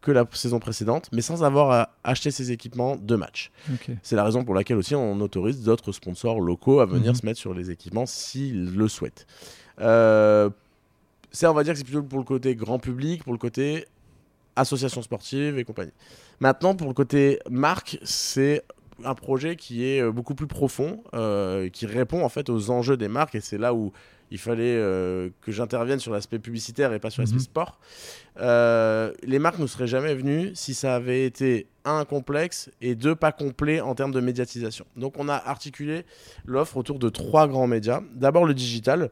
[0.02, 3.50] que la saison précédente, mais sans avoir à acheter ces équipements de match.
[4.02, 7.14] C'est la raison pour laquelle aussi on autorise d'autres sponsors locaux à venir Mhm.
[7.16, 9.26] se mettre sur les équipements s'ils le souhaitent.
[9.80, 10.48] Euh,
[11.32, 13.86] ça, on va dire que c'est plutôt pour le côté grand public, pour le côté
[14.54, 15.92] association sportive et compagnie.
[16.40, 18.62] Maintenant, pour le côté marque, c'est
[19.04, 23.08] un projet qui est beaucoup plus profond, euh, qui répond en fait aux enjeux des
[23.08, 23.92] marques, et c'est là où
[24.30, 27.42] il fallait euh, que j'intervienne sur l'aspect publicitaire et pas sur l'aspect Mhm.
[27.42, 27.78] sport.
[28.38, 33.14] Euh, les marques ne seraient jamais venues si ça avait été un complexe et deux
[33.14, 34.84] pas complet en termes de médiatisation.
[34.96, 36.04] Donc on a articulé
[36.44, 38.02] l'offre autour de trois grands médias.
[38.14, 39.10] D'abord le digital,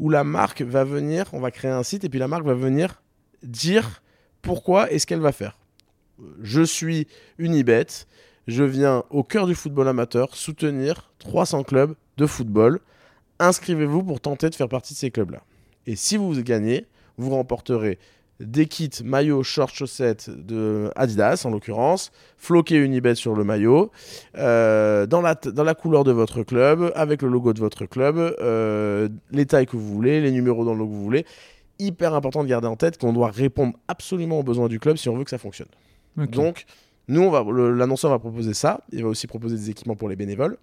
[0.00, 2.54] où la marque va venir, on va créer un site et puis la marque va
[2.54, 3.02] venir
[3.42, 4.02] dire
[4.42, 5.58] pourquoi et ce qu'elle va faire.
[6.42, 7.06] Je suis
[7.38, 7.86] Unibet,
[8.46, 12.80] je viens au cœur du football amateur soutenir 300 clubs de football.
[13.38, 15.42] Inscrivez-vous pour tenter de faire partie de ces clubs-là.
[15.86, 16.86] Et si vous gagnez,
[17.18, 17.98] vous remporterez
[18.40, 23.92] des kits maillots, shorts, chaussettes de Adidas en l'occurrence, floqué Unibet sur le maillot,
[24.36, 28.16] euh, dans, la, dans la couleur de votre club, avec le logo de votre club,
[28.18, 31.26] euh, les tailles que vous voulez, les numéros dans le logo que vous voulez.
[31.78, 35.08] Hyper important de garder en tête qu'on doit répondre absolument aux besoins du club si
[35.08, 35.68] on veut que ça fonctionne.
[36.26, 36.66] Donc,
[37.08, 38.80] nous, on va, le- l'annonceur va proposer ça.
[38.92, 40.56] Il va aussi proposer des équipements pour les bénévoles.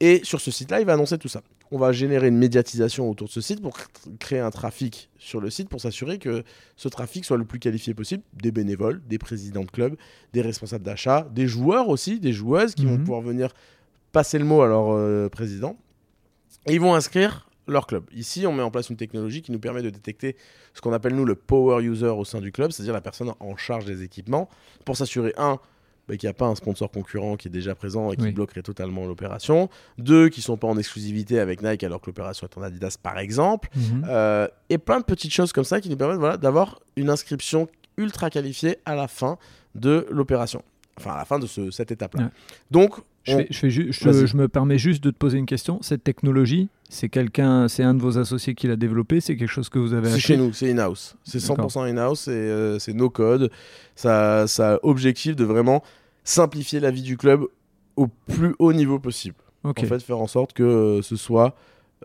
[0.00, 1.42] Et sur ce site-là, il va annoncer tout ça.
[1.70, 3.86] On va générer une médiatisation autour de ce site pour cr-
[4.18, 6.44] créer un trafic sur le site pour s'assurer que
[6.76, 8.22] ce trafic soit le plus qualifié possible.
[8.34, 9.96] Des bénévoles, des présidents de club,
[10.32, 13.04] des responsables d'achat, des joueurs aussi, des joueuses qui vont Mhm.
[13.04, 13.54] pouvoir venir
[14.12, 15.76] passer le mot à leur euh, président.
[16.66, 18.04] Et ils vont inscrire leur club.
[18.14, 20.36] Ici, on met en place une technologie qui nous permet de détecter
[20.72, 23.56] ce qu'on appelle nous le power user au sein du club, c'est-à-dire la personne en
[23.56, 24.48] charge des équipements,
[24.84, 25.58] pour s'assurer, un,
[26.08, 28.32] bah, qu'il n'y a pas un sponsor concurrent qui est déjà présent et qui Oui.
[28.32, 32.46] bloquerait totalement l'opération, deux, qui ne sont pas en exclusivité avec Nike alors que l'opération
[32.46, 34.06] est en Adidas par exemple, Mhm.
[34.08, 37.68] euh, et plein de petites choses comme ça qui nous permettent voilà, d'avoir une inscription
[37.96, 39.38] ultra qualifiée à la fin
[39.74, 40.62] de l'opération.
[40.98, 42.24] Enfin, à la fin de ce- cette étape-là.
[42.24, 42.30] Ouais.
[42.70, 42.94] Donc,
[43.26, 44.26] Je, on- fais- je fais ju- je, Vas-y.
[44.26, 45.78] je me permets juste de te poser une question.
[45.82, 49.68] Cette technologie, c'est quelqu'un, c'est un de vos associés qui l'a développé, c'est quelque chose
[49.68, 51.16] que vous avez C'est chez nous, c'est in-house.
[51.24, 53.50] C'est 100% in-house euh, c'est no code.
[53.94, 55.82] Ça, ça a objectif de vraiment
[56.24, 57.44] simplifier la vie du club
[57.96, 59.36] au plus haut niveau possible.
[59.64, 59.80] Ok.
[59.82, 61.56] En fait, faire en sorte que euh, ce soit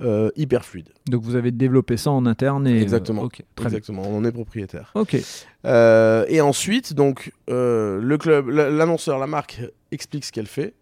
[0.02, 0.88] euh, hyper fluide.
[1.10, 3.26] Donc vous avez développé ça en interne et Exactement.
[3.26, 3.78] euh, très bien.
[3.78, 4.92] Exactement, on en est propriétaire.
[4.96, 5.18] Ok.
[5.66, 10.74] Euh, et ensuite, donc, euh, le club, la- l'annonceur, la marque explique ce qu'elle fait,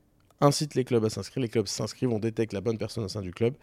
[0.41, 1.41] incite les clubs à s'inscrire.
[1.41, 3.53] Les clubs s'inscrivent, on détecte la bonne personne au sein du club.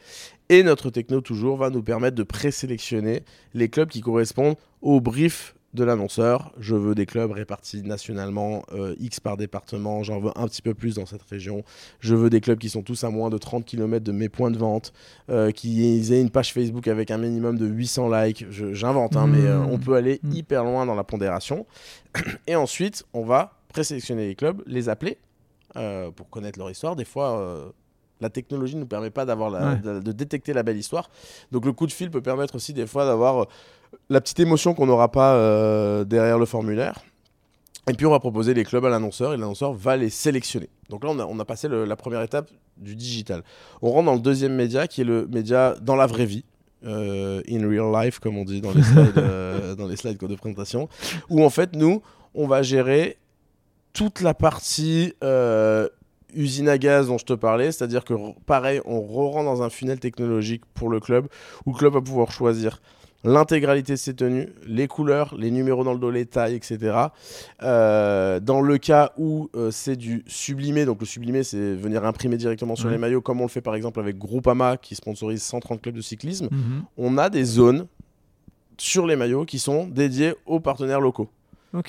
[0.48, 3.22] Et notre techno, toujours, va nous permettre de présélectionner
[3.54, 6.52] les clubs qui correspondent au brief de l'annonceur.
[6.58, 10.72] Je veux des clubs répartis nationalement, euh, X par département, j'en veux un petit peu
[10.72, 11.64] plus dans cette région.
[12.00, 14.50] Je veux des clubs qui sont tous à moins de 30 km de mes points
[14.50, 14.94] de vente,
[15.28, 18.46] euh, qui aient une page Facebook avec un minimum de 800 likes.
[18.50, 19.70] J'invente, hein, mais euh, Mmh.
[19.70, 20.32] on peut aller Mmh.
[20.32, 21.66] hyper loin dans la pondération.
[22.46, 25.18] Et ensuite, on va présélectionner les clubs, les appeler
[25.76, 26.96] euh, pour connaître leur histoire.
[26.96, 27.66] Des fois, euh,
[28.20, 29.76] la technologie ne nous permet pas d'avoir Ouais.
[29.78, 31.10] de, de détecter la belle histoire.
[31.52, 33.46] Donc le coup de fil peut permettre aussi des fois d'avoir euh,
[34.08, 35.34] la petite émotion qu'on n'aura pas
[36.04, 37.00] derrière le formulaire.
[37.88, 40.68] Et puis on va proposer les clubs à l'annonceur et l'annonceur va les sélectionner.
[40.88, 43.42] Donc là, on a, on a passé le- la première étape du digital.
[43.80, 46.44] On rentre dans le deuxième média qui est le média dans la vraie vie.
[46.84, 50.34] euh, in real life, comme on dit dans les slides, euh, dans les slides de
[50.36, 50.88] présentation,
[51.30, 52.02] où en fait, nous,
[52.34, 53.16] on va gérer
[53.96, 55.88] toute la partie euh,
[56.34, 58.12] usine à gaz dont je te parlais, c'est-à-dire que
[58.44, 61.28] pareil, on re-rentre dans un funnel technologique pour le club,
[61.64, 62.82] où le club va pouvoir choisir
[63.24, 66.94] l'intégralité de ses tenues, les couleurs, les numéros dans le dos, les tailles, etc.
[67.62, 72.36] Euh, dans le cas où euh, c'est du sublimé, donc le sublimé c'est venir imprimer
[72.36, 75.80] directement sur les maillots, comme on le fait par exemple avec Groupama qui sponsorise 130
[75.80, 76.84] clubs de cyclisme, Mhm.
[76.98, 77.86] on a des zones
[78.76, 81.30] sur les maillots qui sont dédiées aux partenaires locaux.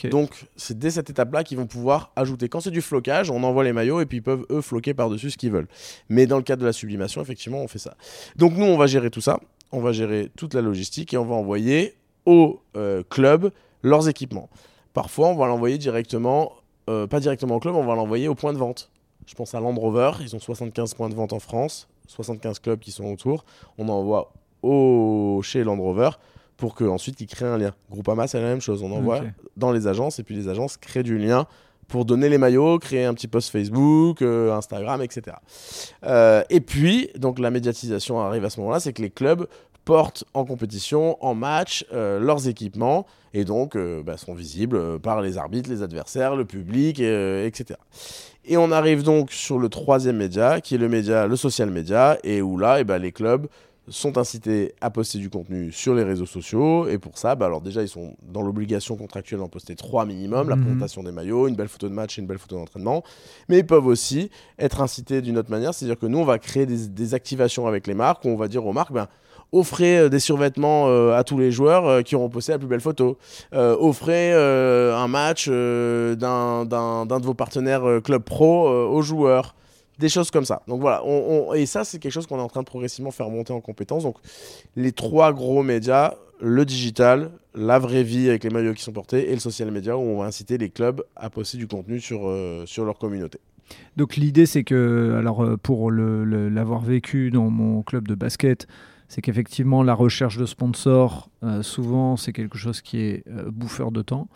[0.10, 2.50] Donc, c'est dès cette étape-là qu'ils vont pouvoir ajouter.
[2.50, 5.32] Quand c'est du flocage, on envoie les maillots et puis ils peuvent, eux, floquer par-dessus
[5.32, 5.68] ce qu'ils veulent.
[6.10, 7.96] Mais dans le cadre de la sublimation, effectivement, on fait ça.
[8.36, 9.40] Donc, nous, on va gérer tout ça.
[9.72, 11.96] On va gérer toute la logistique et on va envoyer
[12.26, 13.52] aux euh, clubs
[13.84, 14.50] leurs équipements.
[14.94, 16.54] Parfois, on va l'envoyer directement,
[16.90, 18.92] euh, pas directement au club, on va l'envoyer au point de vente.
[19.26, 22.80] Je pense à Land Rover, ils ont 75 points de vente en France, 75 clubs
[22.80, 23.46] qui sont autour.
[23.78, 25.42] On envoie au...
[25.44, 26.12] chez Land Rover
[26.58, 27.74] pour qu'ensuite ils créent un lien.
[27.90, 28.84] Groupama, c'est la même chose.
[28.84, 29.22] On envoie
[29.56, 31.48] dans les agences et puis les agences créent du lien
[31.88, 35.38] pour donner les maillots, créer un petit post Facebook, euh, Instagram, etc.
[36.06, 39.48] Euh, et puis, donc la médiatisation arrive à ce moment-là, c'est que les clubs
[39.86, 45.38] portent en compétition, en match, euh, leurs équipements et donc bah, sont visibles par les
[45.38, 47.78] arbitres, les adversaires, le public, etc.
[48.46, 52.18] Et on arrive donc sur le troisième média, qui est le média, le social media,
[52.24, 53.48] et où là, et eh ben, les clubs
[53.90, 56.88] sont incités à poster du contenu sur les réseaux sociaux.
[56.88, 60.50] Et pour ça, bah alors déjà, ils sont dans l'obligation contractuelle d'en poster trois minimum,
[60.50, 60.64] la mhm.
[60.64, 63.04] présentation des maillots, une belle photo de match et une belle photo d'entraînement.
[63.50, 66.66] Mais ils peuvent aussi être incités d'une autre manière, c'est-à-dire que nous, on va créer
[66.66, 69.08] des, activations avec les marques où on va dire aux marques, ben,
[69.54, 72.68] offrez euh, des survêtements euh, à tous les joueurs euh, qui auront posté la plus
[72.68, 73.18] belle photo.
[73.54, 79.56] offrez un match d'un de vos partenaires club pro aux joueurs
[80.00, 80.62] des choses comme ça.
[80.68, 81.04] Donc voilà,
[81.56, 84.04] et ça c'est quelque chose qu'on est en train de progressivement faire monter en compétence.
[84.04, 84.18] Donc
[84.76, 89.30] les trois gros médias, le digital, la vraie vie avec les maillots qui sont portés
[89.30, 92.28] et le social media où on va inciter les clubs à poster du contenu sur,
[92.28, 93.40] euh, sur leur communauté.
[93.98, 98.68] Donc l'idée c'est que, alors euh, pour l'avoir vécu dans mon club de basket,
[99.10, 104.02] c'est qu'effectivement la recherche de sponsors, euh, souvent c'est quelque chose qui est bouffeur de
[104.02, 104.28] temps.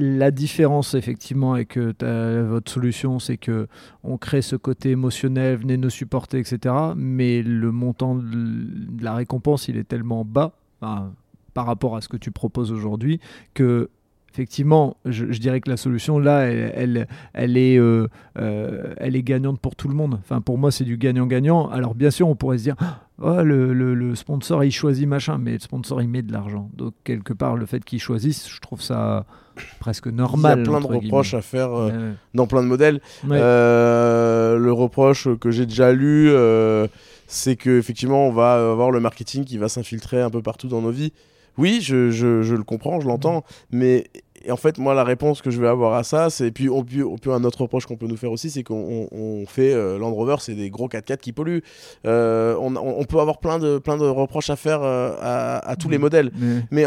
[0.00, 3.66] La différence, effectivement, avec euh, votre solution, c'est que
[4.04, 6.72] on crée ce côté émotionnel, venez nous supporter, etc.
[6.96, 12.16] Mais le montant de la récompense, il est tellement bas par rapport à ce que
[12.16, 13.18] tu proposes aujourd'hui
[13.54, 13.90] que
[14.32, 18.06] effectivement, je, dirais que la solution là, elle, elle, est, euh,
[18.38, 20.18] euh, elle est gagnante pour tout le monde.
[20.20, 21.68] Enfin, pour moi, c'est du gagnant-gagnant.
[21.70, 22.76] Alors, bien sûr, on pourrait se dire,
[23.20, 26.70] oh, le, le, sponsor, il choisit machin, mais le sponsor, il met de l'argent.
[26.76, 29.26] Donc, quelque part, le fait qu'il choisisse, je trouve ça
[29.80, 30.58] presque normal.
[30.58, 33.00] Il y a plein de reproches à faire euh, dans plein de modèles.
[33.24, 36.30] le reproche que j'ai déjà lu,
[37.26, 40.90] c'est qu'effectivement, on va avoir le marketing qui va s'infiltrer un peu partout dans nos
[40.90, 41.12] vies.
[41.56, 43.42] Oui, je, je, je le comprends, je l'entends,
[43.72, 44.08] mais
[44.44, 46.50] et en fait, moi, la réponse que je vais avoir à ça, c'est.
[46.50, 49.72] Puis, on peut, un autre reproche qu'on peut nous faire aussi, c'est qu'on fait.
[49.72, 51.62] Euh, Land Rover, c'est des gros 4x4 qui polluent.
[52.06, 55.88] Euh, on, on, peut avoir plein de, plein de reproches à faire euh, à, tous
[55.88, 56.30] les modèles.
[56.70, 56.84] Mais,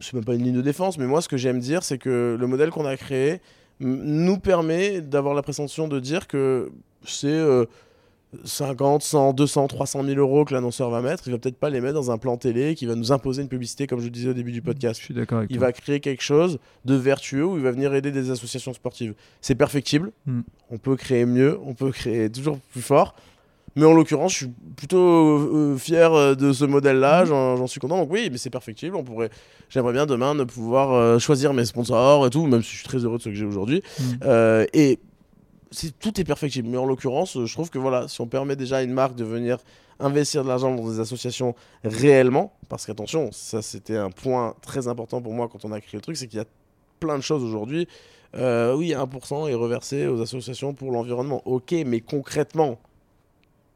[0.00, 2.36] c'est même pas une ligne de défense, mais moi, ce que j'aime dire, c'est que
[2.38, 3.40] le modèle qu'on a créé
[3.80, 6.72] nous permet d'avoir la présomption de dire que
[7.04, 7.42] c'est
[8.44, 11.80] 50, 100, 200, 300 000 euros que l'annonceur va mettre, il va peut-être pas les
[11.80, 14.28] mettre dans un plan télé qui va nous imposer une publicité, comme je le disais
[14.30, 15.00] au début du podcast.
[15.00, 18.12] Je suis d'accord Il va créer quelque chose de vertueux où il va venir aider
[18.12, 19.14] des associations sportives.
[19.40, 20.12] C'est perfectible.
[20.26, 20.40] Hmm.
[20.70, 23.14] On peut créer mieux, on peut créer toujours plus fort.
[23.76, 27.24] Mais en l'occurrence, je suis plutôt euh, fier euh, de ce modèle-là.
[27.24, 27.56] Hmm.
[27.56, 27.98] J'en suis content.
[27.98, 28.96] Donc oui, mais c'est perfectible.
[28.96, 29.30] On pourrait.
[29.68, 32.84] J'aimerais bien demain de pouvoir euh, choisir mes sponsors et tout, même si je suis
[32.88, 33.82] très heureux de ce que j'ai aujourd'hui.
[33.98, 34.64] Hmm.
[34.72, 34.98] et
[36.00, 36.68] tout est perfectible.
[36.68, 39.24] Mais en l'occurrence, je trouve que voilà, si on permet déjà à une marque de
[39.24, 39.58] venir
[39.98, 45.22] investir de l'argent dans des associations réellement, parce qu'attention, ça c'était un point très important
[45.22, 46.46] pour moi quand on a créé le truc, c'est qu'il y a
[47.00, 47.88] plein de choses aujourd'hui.
[48.34, 51.42] Euh, oui, 1% est reversé aux associations pour l'environnement.
[51.46, 52.78] Ok, mais concrètement,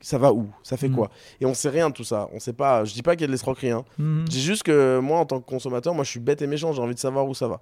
[0.00, 0.94] ça va où Ça fait mm.
[0.94, 1.10] quoi
[1.40, 2.28] Et on sait rien de tout ça.
[2.32, 2.84] On sait pas.
[2.84, 3.70] Je dis pas qu'il y a de l'escroquerie.
[3.70, 3.84] Hein.
[4.00, 4.24] Mm-hmm.
[4.24, 6.72] Je dis juste que moi, en tant que consommateur, moi, je suis bête et méchant.
[6.72, 7.60] J'ai envie de savoir où ça va.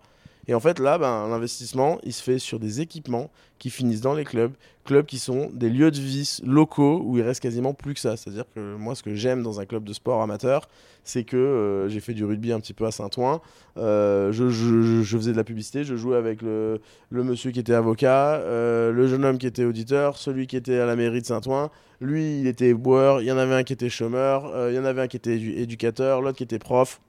[0.49, 4.15] Et en fait, là, ben, l'investissement, il se fait sur des équipements qui finissent dans
[4.15, 4.53] les clubs,
[4.87, 8.17] clubs qui sont des lieux de vie locaux où il reste quasiment plus que ça.
[8.17, 10.67] C'est-à-dire que moi, ce que j'aime dans un club de sport amateur,
[11.05, 13.43] c'est que euh, j'ai fait du rugby un petit peu à Saint-Ouen.
[13.77, 16.81] Euh, je, faisais de la publicité, je jouais avec le,
[17.11, 20.87] monsieur qui était avocat, euh, le jeune homme qui était auditeur, celui qui était à
[20.87, 21.71] la mairie de Saint-Ouen.
[22.01, 24.85] Lui, il était boueur, il y en avait un qui était chômeur, il y en
[24.85, 27.01] avait un qui était éducateur, l'autre qui était prof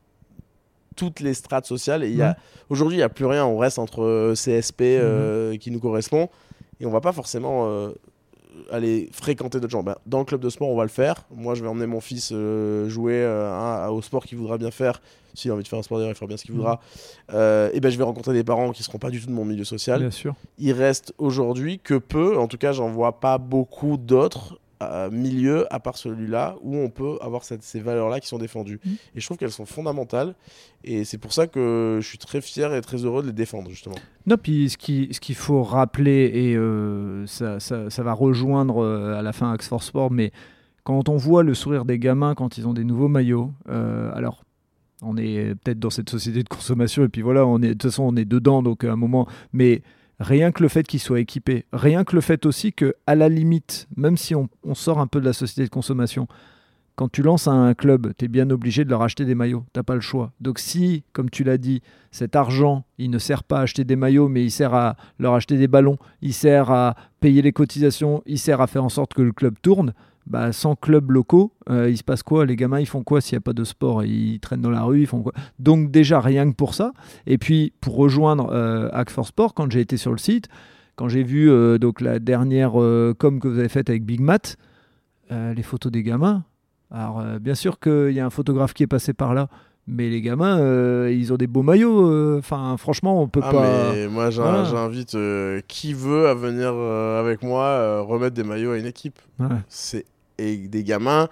[1.00, 2.04] toutes les strates sociales.
[2.04, 2.36] Et a,
[2.70, 3.46] aujourd'hui, il n'y a plus rien.
[3.46, 5.58] On reste entre euh, CSP euh, mhm.
[5.58, 6.28] qui nous correspond.
[6.82, 7.92] Et on va pas forcément euh,
[8.70, 9.82] aller fréquenter d'autres gens.
[9.82, 11.24] Ben, dans le club de sport, on va le faire.
[11.34, 12.34] Moi, je vais emmener mon fils
[12.88, 13.26] jouer
[13.90, 15.02] au sport qu'il voudra bien faire.
[15.36, 16.82] S'il a envie de faire un sport il fera bien ce qu'il voudra.
[17.30, 19.64] Et ben, je vais rencontrer des parents qui seront pas du tout de mon milieu
[19.64, 20.02] social.
[20.02, 20.36] Bien sûr.
[20.58, 24.60] Il reste aujourd'hui que peu, en tout cas, j'en vois pas beaucoup d'autres
[25.12, 28.80] milieu à part celui-là où on peut avoir ces valeurs-là qui sont défendues.
[28.86, 28.90] Mmh.
[29.16, 30.36] Et je trouve qu'elles sont fondamentales.
[30.84, 33.70] Et c'est pour ça que je suis très fier et très heureux de les défendre,
[33.70, 33.96] justement.
[34.26, 38.84] Non, puis ce qu'il ce qu'il faut rappeler, et euh, ça, ça, ça, va rejoindre
[38.84, 40.32] euh, à la fin Axe for Sport, mais
[40.84, 44.44] quand on voit le sourire des gamins quand ils ont des nouveaux maillots, euh, alors
[45.02, 47.84] on est peut-être dans cette société de consommation, et puis voilà, on est, de toute
[47.84, 49.82] façon, on est dedans, donc à un moment, mais
[50.20, 53.30] Rien que le fait qu'il soit équipé, rien que le fait aussi que, à la
[53.30, 56.28] limite, même si on, sort un peu de la société de consommation,
[56.98, 59.64] quand tu lances un club, tu es bien obligé de leur acheter des maillots.
[59.74, 60.34] Tu pas le choix.
[60.42, 63.96] Donc si, comme tu l'as dit, cet argent, il ne sert pas à acheter des
[63.96, 68.22] maillots, mais il sert à leur acheter des ballons, il sert à payer les cotisations,
[68.26, 69.94] il sert à faire en sorte que le club tourne,
[70.30, 72.46] bah, sans clubs locaux, euh, il se passe quoi?
[72.46, 74.04] Les gamins, ils font quoi s'il n'y a pas de sport?
[74.04, 75.34] Ils traînent dans la rue, ils font quoi?
[75.58, 76.94] Donc déjà, rien que pour ça.
[77.26, 80.48] Et puis, pour rejoindre euh, Act for Sport, quand j'ai été sur le site,
[80.96, 84.56] quand j'ai vu euh, donc la dernière com que vous avez faite avec Big Mat,
[85.32, 86.44] les photos des gamins.
[86.92, 89.48] Alors, bien sûr qu'il y a un photographe qui est passé par là,
[89.88, 92.38] mais les gamins, ils ont des beaux maillots.
[92.38, 93.92] Enfin, franchement, on peut ah, pas.
[93.94, 95.18] Mais moi, j'invite
[95.68, 99.20] qui veut à venir avec moi remettre des maillots à une équipe.
[99.68, 100.06] C'est
[100.40, 101.30] et des gamins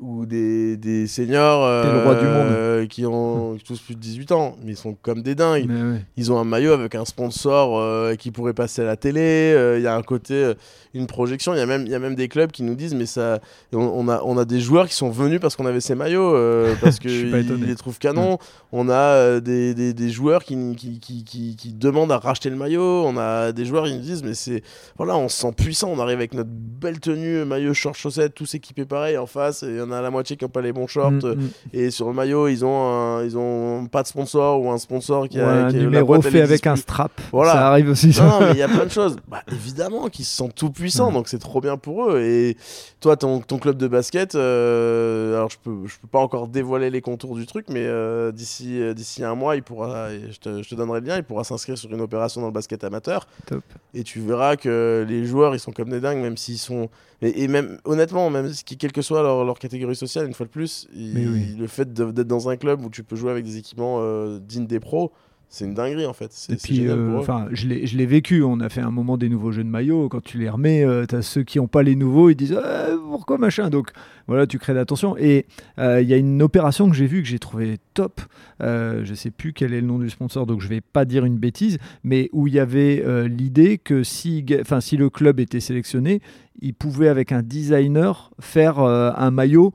[0.00, 4.96] ou des, des seniors euh, qui ont tous plus de 18 ans, mais ils sont
[5.00, 5.70] comme des dingues.
[6.16, 9.20] Ils ont un maillot avec un sponsor euh, qui pourrait passer à la télé.
[9.20, 10.52] Euh, il y a un côté,
[10.94, 11.54] une projection.
[11.54, 13.40] Il y, a même, y a même des clubs qui nous disent, mais ça,
[13.72, 16.36] on, a, on a des joueurs qui sont venus parce qu'on avait ces maillots,
[16.82, 18.38] parce qu'ils les trouvent canon.
[18.72, 23.04] On a des, des, des, joueurs qui, qui, qui, qui, demandent à racheter le maillot.
[23.06, 24.62] On a des joueurs qui nous disent, mais c'est
[24.96, 25.90] voilà, on se sent puissant.
[25.92, 29.62] On arrive avec notre belle tenue, maillot, short, chaussettes, tous équipés pareil en face.
[29.62, 31.12] Et on a la moitié qui n'ont pas les bons shorts.
[31.12, 31.50] Mm, mm.
[31.72, 35.40] Et sur le maillot, ils ont, ils ont pas de sponsor ou un sponsor qui
[35.40, 37.12] a un numéro fait avec un strap.
[37.32, 37.52] Voilà.
[37.52, 38.08] Ça arrive aussi.
[38.18, 39.16] Non, mais il y a plein de choses.
[39.28, 42.20] Bah, évidemment qu'ils se sentent tout puissants, donc c'est trop bien pour eux.
[42.20, 42.56] Et
[43.00, 46.90] toi, ton, ton club de basket, euh, alors je peux, je peux pas encore dévoiler
[46.90, 50.62] les contours du truc, mais euh, d'ici, euh, d'ici un mois, il pourra, je te,
[50.62, 53.26] je te donnerai bien, il pourra s'inscrire sur une opération dans le basket amateur.
[53.46, 53.62] Top.
[53.92, 56.88] Et tu verras que les joueurs, ils sont comme des dingues, même s'ils sont
[57.24, 61.66] et, même, honnêtement, même quelle que soit leur, catégorie sociale, une fois de plus, le
[61.66, 64.80] fait d'être dans un club où tu peux jouer avec des équipements euh, dignes des
[64.80, 65.12] pros,
[65.48, 66.32] c'est une dinguerie en fait.
[66.50, 68.42] Et puis, euh, enfin, je l'ai vécu.
[68.42, 70.08] On a fait un moment des nouveaux jeux de maillot.
[70.08, 72.58] Quand tu les remets, euh, tu as ceux qui n'ont pas les nouveaux, ils disent
[72.60, 73.70] ah, pourquoi machin?
[73.70, 73.90] Donc
[74.26, 75.16] voilà, tu crées l'attention.
[75.16, 75.46] Et
[75.78, 78.20] euh, il y a une opération que j'ai vue que j'ai trouvé top.
[78.60, 81.38] je sais plus quel est le nom du sponsor, donc je vais pas dire une
[81.38, 86.20] bêtise, mais où il y avait l'idée que si, enfin, si le club était sélectionné,
[86.60, 89.72] il pouvait avec un designer faire un maillot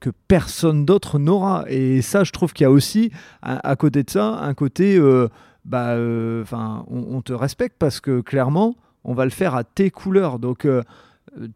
[0.00, 1.64] que personne d'autre n'aura.
[1.68, 3.10] Et ça, je trouve qu'il y a aussi,
[3.42, 5.28] à, côté de ça, un côté, euh,
[5.64, 6.44] bah, euh,
[6.88, 10.38] on, te respecte parce que clairement, on va le faire à tes couleurs.
[10.38, 10.82] Donc, euh,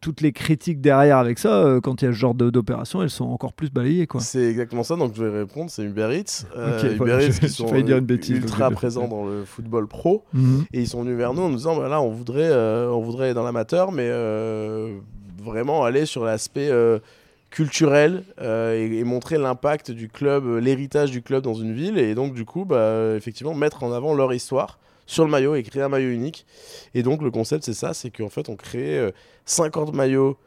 [0.00, 3.24] toutes les critiques derrière avec ça, quand il y a ce genre d'opération, elles sont
[3.24, 4.06] encore plus balayées.
[4.18, 6.44] C'est exactement ça, donc je vais répondre, c'est Uber Eats.
[6.84, 10.24] Uber Eats qui sont dire une bêtise, ultra présents dans le football pro.
[10.34, 10.64] Mhm.
[10.74, 13.34] Et ils sont venus vers nous en nous disant, bah on voudrait, on voudrait aller
[13.34, 14.10] dans l'amateur, mais
[15.42, 16.70] vraiment aller sur l'aspect
[17.50, 22.14] culturel euh, et, montrer l'impact du club, euh, l'héritage du club dans une ville et
[22.14, 25.82] donc du coup bah, effectivement mettre en avant leur histoire sur le maillot et créer
[25.82, 26.46] un maillot unique.
[26.94, 29.12] Et donc le concept c'est ça, c'est qu'en fait on crée
[29.44, 30.38] 50 euh, maillots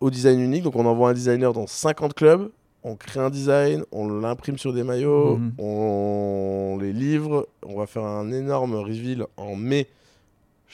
[0.00, 2.50] au design unique, donc on envoie un designer dans 50 clubs,
[2.82, 5.52] on crée un design, on l'imprime sur des maillots, mhm.
[5.58, 9.88] on les livre, on va faire un énorme reveal en mai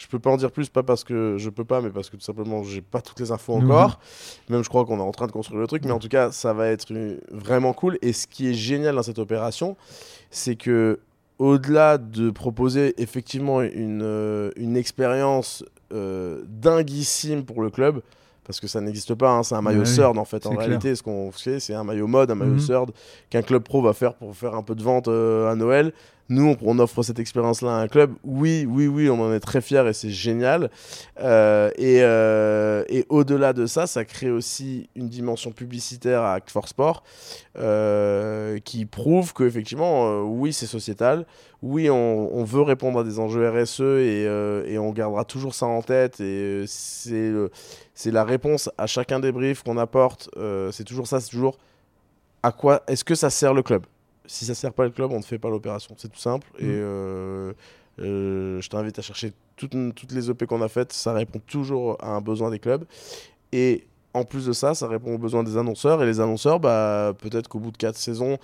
[0.00, 2.16] je peux pas en dire plus, pas parce que je peux pas, mais parce que
[2.16, 4.00] tout simplement j'ai pas toutes les infos encore.
[4.48, 6.32] Même je crois qu'on est en train de construire le truc, mais en tout cas
[6.32, 6.90] ça va être
[7.30, 7.98] vraiment cool.
[8.00, 9.76] Et ce qui est génial dans cette opération,
[10.30, 11.00] c'est que
[11.38, 18.00] au-delà de proposer effectivement une, euh, une expérience euh, dinguissime pour le club,
[18.44, 20.46] parce que ça n'existe pas, hein, c'est un maillot ouais, en fait.
[20.46, 22.86] En réalité, ce qu'on fait, c'est un maillot mode, un maillot mmh.
[23.28, 25.92] qu'un club pro va faire pour faire un peu de vente euh, à Noël.
[26.28, 28.12] Nous, on, offre cette expérience-là à un club.
[28.22, 30.70] Oui, oui, oui, on en est très fiers et c'est génial.
[31.20, 36.68] Euh, euh, et, au-delà de ça, ça crée aussi une dimension publicitaire à Act for
[36.68, 37.02] Sport
[38.64, 41.26] qui prouve qu'effectivement, oui, c'est sociétal.
[41.62, 46.20] Oui, on, veut répondre à des enjeux RSE et, on gardera toujours ça en tête.
[46.20, 50.30] Et c'est la réponse à chacun des briefs qu'on apporte.
[50.72, 51.58] c'est toujours ça, c'est toujours
[52.42, 53.84] à quoi est-ce que ça sert le club?
[54.26, 55.94] Si ça sert pas le club, on ne fait pas l'opération.
[55.98, 56.46] C'est tout simple.
[56.58, 56.68] Et mm.
[56.68, 57.52] euh,
[57.98, 60.92] euh, je t'invite à chercher toutes, toutes les OP qu'on a faites.
[60.92, 62.84] Ça répond toujours à un besoin des clubs.
[63.52, 66.02] Et en plus de ça, ça répond aux besoins des annonceurs.
[66.02, 68.38] Et les annonceurs, bah, peut-être qu'au bout de 4 saisons,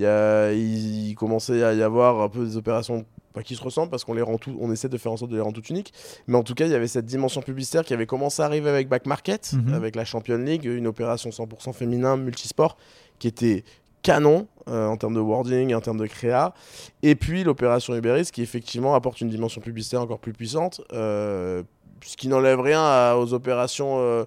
[0.00, 3.90] y a, il, commençait à y avoir un peu des opérations pas qui se ressemblent
[3.90, 5.70] parce qu'on les rend tout, on essaie de faire en sorte de les rendre toutes
[5.70, 5.92] uniques.
[6.26, 8.68] Mais en tout cas, il y avait cette dimension publicitaire qui avait commencé à arriver
[8.68, 9.72] avec Back Market, mm-hmm.
[9.72, 12.76] avec la Champion League, une opération 100% féminin, multisport,
[13.18, 13.64] qui était
[14.02, 16.54] canon euh, en termes de wording, en termes de créa.
[17.02, 21.62] Et puis l'opération Uber qui effectivement apporte une dimension publicitaire encore plus puissante, euh,
[22.04, 24.24] ce qui n'enlève rien aux opérations euh,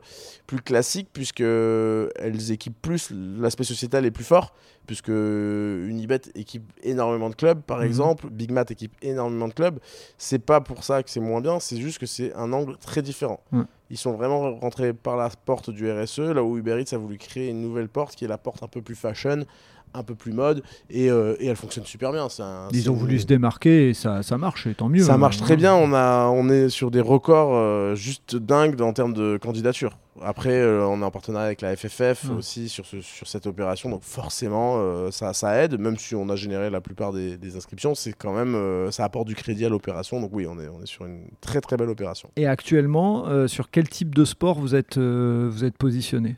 [0.48, 4.54] plus classiques, puisque elles équipent plus, l'aspect sociétal est plus fort,
[4.86, 7.86] puisque Unibet équipe énormément de clubs, par mhm.
[7.86, 9.80] exemple, Big Mat équipe énormément de clubs.
[10.18, 13.02] C'est pas pour ça que c'est moins bien, c'est juste que c'est un angle très
[13.02, 13.42] différent.
[13.90, 17.18] Ils sont vraiment rentrés par la porte du RSE, là où Uber Eats a voulu
[17.18, 19.46] créer une nouvelle porte qui est la porte un peu plus fashion,
[19.98, 22.28] un peu plus mode et, euh, et elle fonctionne super bien.
[22.40, 25.04] Un- Ils ont voulu se démarquer et ça, ça marche, et tant mieux.
[25.04, 25.18] Ça hein.
[25.18, 25.74] marche très bien.
[25.76, 29.98] On, a, on est sur des records euh, juste dingues en termes de candidature.
[30.22, 33.90] Après, euh, on est en partenariat avec la FFF aussi sur, ce- sur cette opération.
[33.90, 35.78] Donc forcément, euh, ça, ça aide.
[35.80, 39.04] Même si on a généré la plupart des, des inscriptions, c'est quand même, euh, ça
[39.04, 40.22] apporte du crédit à l'opération.
[40.22, 42.30] Donc oui, on est, on est sur une très très belle opération.
[42.38, 46.38] Et actuellement, sur quel type de sport vous êtes, vous êtes positionné?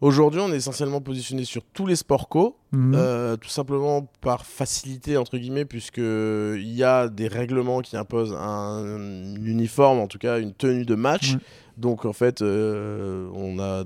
[0.00, 2.56] Aujourd'hui, on est essentiellement positionné sur tous les sports co.
[2.72, 2.94] Mhm.
[2.96, 8.32] Euh, tout simplement par facilité entre guillemets puisque il y a des règlements qui imposent
[8.38, 11.34] un, uniforme en tout cas une tenue de match
[11.76, 13.82] donc en fait euh, on a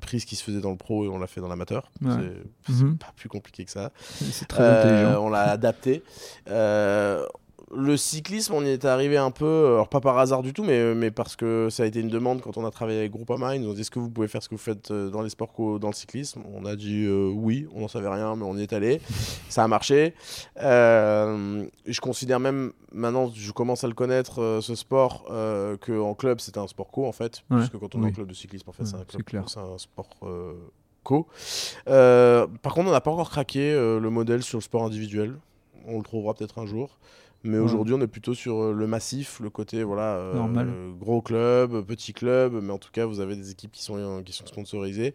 [0.00, 2.10] pris ce qui se faisait dans le pro et on l'a fait dans l'amateur Ouais.
[2.66, 2.98] c'est Mhm.
[2.98, 5.24] pas plus compliqué que ça C'est très Euh, intelligent.
[5.24, 6.02] on l'a adapté
[6.50, 7.24] Euh,
[7.74, 10.94] le cyclisme, on y est arrivé un peu, alors pas par hasard du tout, mais,
[10.94, 13.56] mais parce que ça a été une demande quand on a travaillé avec Groupama.
[13.56, 15.22] Ils nous ont dit est-ce que vous pouvez faire ce que vous faites euh, dans
[15.22, 16.42] les sports co dans le cyclisme?
[16.54, 19.00] On a dit euh, oui, on n'en savait rien, mais on y est allé.
[19.48, 20.14] ça a marché.
[20.62, 26.14] Euh, je considère même, maintenant, je commence à le connaître, euh, ce sport, euh, qu'en
[26.14, 27.42] club, c'était un sport co en fait.
[27.50, 29.22] Ouais, Puisque quand on est en club de cyclisme, en fait, Ouais, c'est un, club-
[29.24, 29.44] clair.
[29.48, 30.52] c'est un sport euh,
[31.02, 31.26] co.
[31.88, 35.34] Euh, par contre, on n'a pas encore craqué euh, le modèle sur le sport individuel.
[35.86, 36.98] On le trouvera peut-être un jour.
[37.44, 37.64] Mais Ouais.
[37.64, 42.14] aujourd'hui, on est plutôt sur euh, le massif, le côté voilà, euh, gros club, petit
[42.14, 45.14] club, mais en tout cas, vous avez des équipes qui sont, euh, qui sont sponsorisées.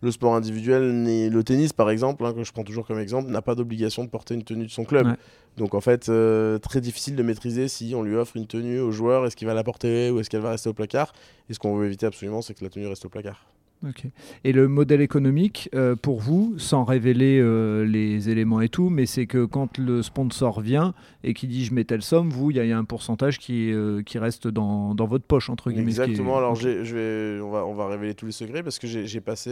[0.00, 3.40] Le sport individuel, le tennis par exemple, hein, que je prends toujours comme exemple, n'a
[3.40, 5.06] pas d'obligation de porter une tenue de son club.
[5.06, 5.14] Ouais.
[5.56, 8.90] Donc en fait, euh, très difficile de maîtriser si on lui offre une tenue au
[8.90, 11.12] joueur, est-ce qu'il va la porter ou est-ce qu'elle va rester au placard?
[11.48, 13.46] Et ce qu'on veut éviter absolument, c'est que la tenue reste au placard.
[13.86, 14.04] Ok.
[14.44, 19.06] Et le modèle économique, euh, pour vous, sans révéler euh, les éléments et tout, mais
[19.06, 22.56] c'est que quand le sponsor vient et qui dit je mets telle somme, vous, il
[22.56, 25.50] y, a- il y a un pourcentage qui, euh, qui reste dans, dans votre poche,
[25.50, 25.86] entre guillemets.
[25.90, 26.38] est- Exactement.
[26.38, 29.50] Alors je vais, on va, on va révéler tous les secrets parce que j'ai passé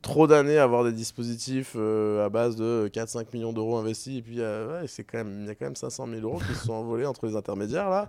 [0.00, 4.22] trop d'années à avoir des dispositifs euh, à base de 4-5 millions d'euros investis et
[4.22, 6.54] puis euh, ouais, c'est quand même, il y a quand même 500 000 euros qui
[6.54, 8.08] se sont envolés entre les intermédiaires là.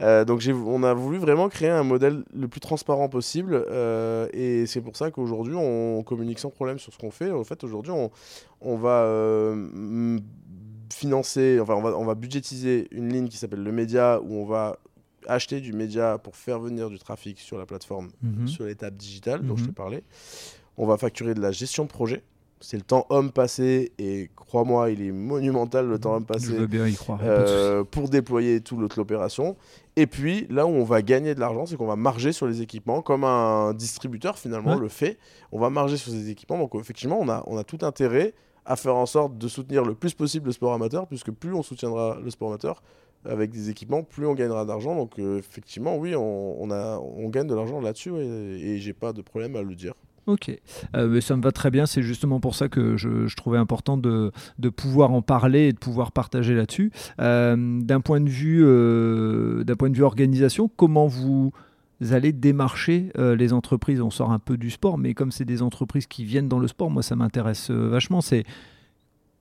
[0.00, 3.54] Euh, donc on a voulu vraiment créer un modèle le plus transparent possible
[4.32, 7.30] et c'est pour ça qu'aujourd'hui on communique sans problème sur ce qu'on fait.
[7.30, 8.10] En fait aujourd'hui on,
[8.60, 9.54] on va
[10.92, 14.44] financer, enfin on va, on va budgétiser une ligne qui s'appelle le média où on
[14.44, 14.78] va
[15.26, 18.46] acheter du média pour faire venir du trafic sur la plateforme, Mhm.
[18.46, 19.68] sur l'étape digitale dont je Mhm.
[19.70, 20.02] te parlais.
[20.78, 22.22] On va facturer de la gestion de projet.
[22.60, 26.46] C'est le temps homme passé et crois-moi, il est monumental le temps homme Je passé
[26.56, 27.20] veux bien y croire.
[27.22, 29.56] euh, pour déployer tout l'autre l'opération.
[29.96, 32.62] Et puis là où on va gagner de l'argent, c'est qu'on va marger sur les
[32.62, 34.80] équipements, comme un distributeur finalement Ouais.
[34.80, 35.18] le fait.
[35.52, 36.56] On va marger sur ces équipements.
[36.58, 38.32] Donc effectivement, on a, on a tout intérêt
[38.64, 41.62] à faire en sorte de soutenir le plus possible le sport amateur, puisque plus on
[41.62, 42.82] soutiendra le sport amateur
[43.26, 44.96] avec des équipements, plus on gagnera d'argent.
[44.96, 48.94] Donc euh, effectivement, oui, on, on a, on gagne de l'argent là-dessus ouais, et j'ai
[48.94, 49.92] pas de problème à le dire.
[50.26, 50.50] Ok,
[50.96, 51.84] Euh, mais ça me va très bien.
[51.86, 54.32] C'est justement pour ça que je, trouvais important de,
[54.74, 56.90] pouvoir en parler et de pouvoir partager là-dessus.
[57.20, 61.52] Euh, d'un point de vue, euh, d'un point de vue organisation, comment vous
[62.10, 64.00] allez démarcher les entreprises?
[64.00, 66.68] On sort un peu du sport, mais comme c'est des entreprises qui viennent dans le
[66.68, 68.20] sport, moi ça m'intéresse vachement.
[68.20, 68.44] C'est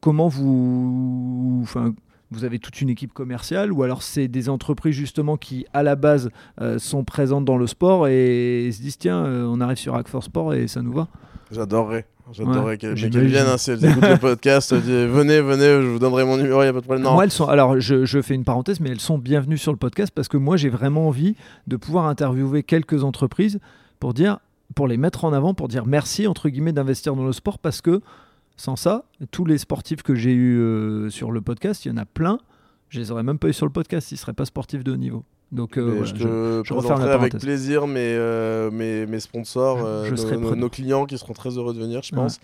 [0.02, 1.94] comment vous, enfin,
[2.34, 5.96] vous avez toute une équipe commerciale ou alors c'est des entreprises justement qui à la
[5.96, 6.30] base
[6.62, 10.08] euh, sont présentes dans le sport et se disent tiens euh, on arrive sur Hack
[10.08, 11.08] for Sport et ça nous va
[11.52, 12.06] J'adorerais.
[12.32, 15.88] J'adorerais Ouais, qu'elles qu'elles viennent, hein, si elles écoutent le podcast, dis, venez, venez, je
[15.88, 17.04] vous donnerai mon numéro, il n'y a pas de problème.
[17.04, 17.48] Non, Moi, elles sont.
[17.48, 20.38] Alors, je, je fais une parenthèse, mais elles sont bienvenues sur le podcast parce que
[20.38, 21.36] moi, j'ai vraiment envie
[21.68, 23.60] de pouvoir interviewer quelques entreprises
[24.00, 24.40] pour dire,
[24.74, 27.82] pour les mettre en avant, pour dire merci entre guillemets d'investir dans le sport parce
[27.82, 28.02] que
[28.58, 31.98] sans ça, tous les sportifs que j'ai eu euh, sur le podcast, il y en
[31.98, 32.38] a plein.
[32.90, 34.98] Je les aurais même pas eu sur le podcast s'ils seraient pas sportifs de haut
[34.98, 35.24] niveau.
[35.52, 40.04] Donc, euh, voilà, je te je- je avec plaisir mes, euh, mes, mes sponsors, euh,
[40.06, 42.40] je nos- clients qui seront très heureux de venir, je pense.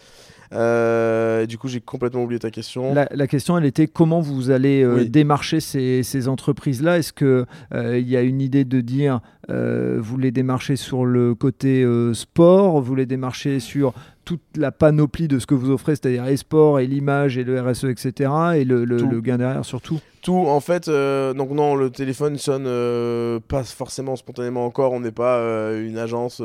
[0.51, 2.93] Et du coup, j'ai complètement oublié ta question.
[2.93, 5.09] La, la question, elle était comment vous allez Oui.
[5.09, 6.97] démarcher ces, ces entreprises-là?
[6.99, 11.85] Est-ce qu'il il y a une idée de dire vous les démarchez sur le côté
[12.13, 13.93] sport, vous les démarchez sur
[14.29, 17.59] toute la panoplie de ce que vous offrez, c'est-à-dire les sports et l'image et le
[17.59, 18.29] RSE, etc.
[18.57, 19.09] Et le, le- Tout.
[19.09, 23.63] le gain derrière surtout Tout, en fait, euh, donc non, le téléphone sonne euh, pas
[23.63, 24.91] forcément spontanément encore.
[24.93, 26.43] On n'est pas euh, une agence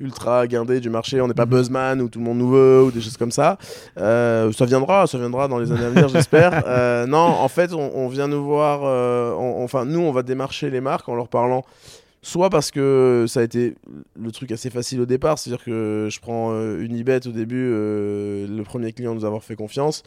[0.00, 1.20] ultra guindée du marché.
[1.20, 1.50] On n'est pas Mhm.
[1.50, 3.58] Buzzman où tout le monde nous veut ou des choses comme ça.
[3.98, 6.64] Ça viendra, ça viendra dans les années à venir, j'espère.
[7.06, 8.80] Non, en fait, on, on vient nous voir.
[9.38, 11.62] on- enfin, nous, on va démarcher les marques en leur parlant.
[12.22, 13.76] Soit parce que ça a été
[14.18, 17.70] le truc assez facile au départ, c'est-à-dire que je prends euh, une Unibet au début,
[17.72, 20.02] euh, le premier client nous avoir fait confiance.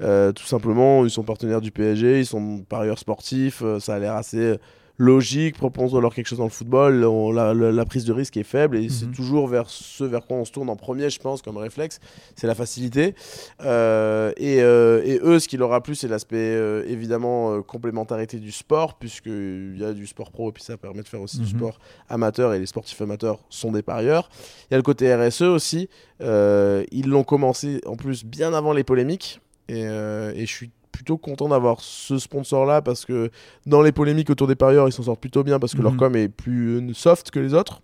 [0.00, 3.98] Euh, tout simplement, ils sont partenaires du PSG, ils sont parieurs sportifs, euh, ça a
[4.00, 4.56] l'air assez
[5.02, 8.44] logique, propose-leur quelque chose dans le football, on- la, la- la prise de risque est
[8.44, 9.12] faible et c'est Mhm.
[9.14, 11.98] toujours vers ce vers quoi on se tourne en premier, je pense, comme réflexe,
[12.36, 13.14] c'est la facilité.
[13.62, 18.38] Euh, et, euh, et eux, ce qui leur a plu, c'est l'aspect euh, évidemment complémentarité
[18.38, 21.38] du sport, puisqu'il y a du sport pro et puis ça permet de faire aussi
[21.38, 21.58] du Mhm.
[21.58, 21.78] sport
[22.08, 24.28] amateur et les sportifs amateurs sont des parieurs.
[24.70, 25.88] Il y a le côté RSE aussi.
[26.20, 31.48] Ils l'ont commencé en plus bien avant les polémiques et, et je suis plutôt content
[31.48, 33.30] d'avoir ce sponsor là parce que
[33.66, 35.98] dans les polémiques autour des parieurs ils s'en sortent plutôt bien parce que leur Mhm.
[35.98, 37.80] com est plus euh, soft que les autres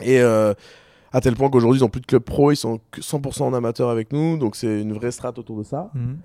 [0.00, 0.52] et euh,
[1.12, 3.54] à tel point qu'aujourd'hui ils ont plus de club pro ils sont que 100% en
[3.54, 6.18] amateur avec nous donc c'est une vraie strate autour de ça Mhm.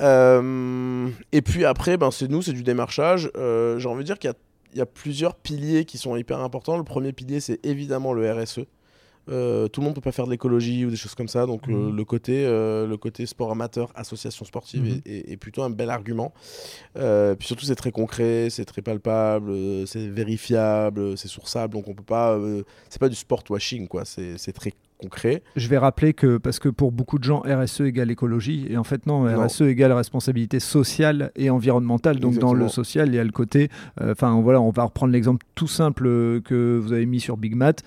[0.00, 3.30] euh, et puis après, ben, c'est nous, c'est du démarchage.
[3.36, 4.32] Euh, J'ai envie de dire qu'il
[4.74, 6.76] y a plusieurs piliers qui sont hyper importants.
[6.76, 8.60] Le premier pilier, c'est évidemment le RSE.
[9.28, 11.68] Euh, tout le monde peut pas faire de l'écologie ou des choses comme ça, donc
[11.68, 11.96] euh, Mhm.
[11.96, 15.00] le côté euh, le côté sport amateur, association sportive Mhm.
[15.04, 16.32] est, est- est plutôt un bel argument.
[16.94, 19.52] Puis surtout c'est très concret, c'est très palpable,
[19.86, 22.38] c'est vérifiable, c'est sourçable, donc on peut pas,
[22.88, 25.42] c'est pas du sport washing quoi, c'est c'est très concret.
[25.54, 28.82] Je vais rappeler que, parce que pour beaucoup de gens, RSE égale écologie, et en
[28.84, 29.44] fait non, Non.
[29.46, 32.18] RSE égale responsabilité sociale et environnementale.
[32.18, 33.68] Donc dans le social, il y a le côté,
[34.00, 37.54] euh, enfin voilà, on va reprendre l'exemple tout simple que vous avez mis sur Big
[37.54, 37.82] Mat.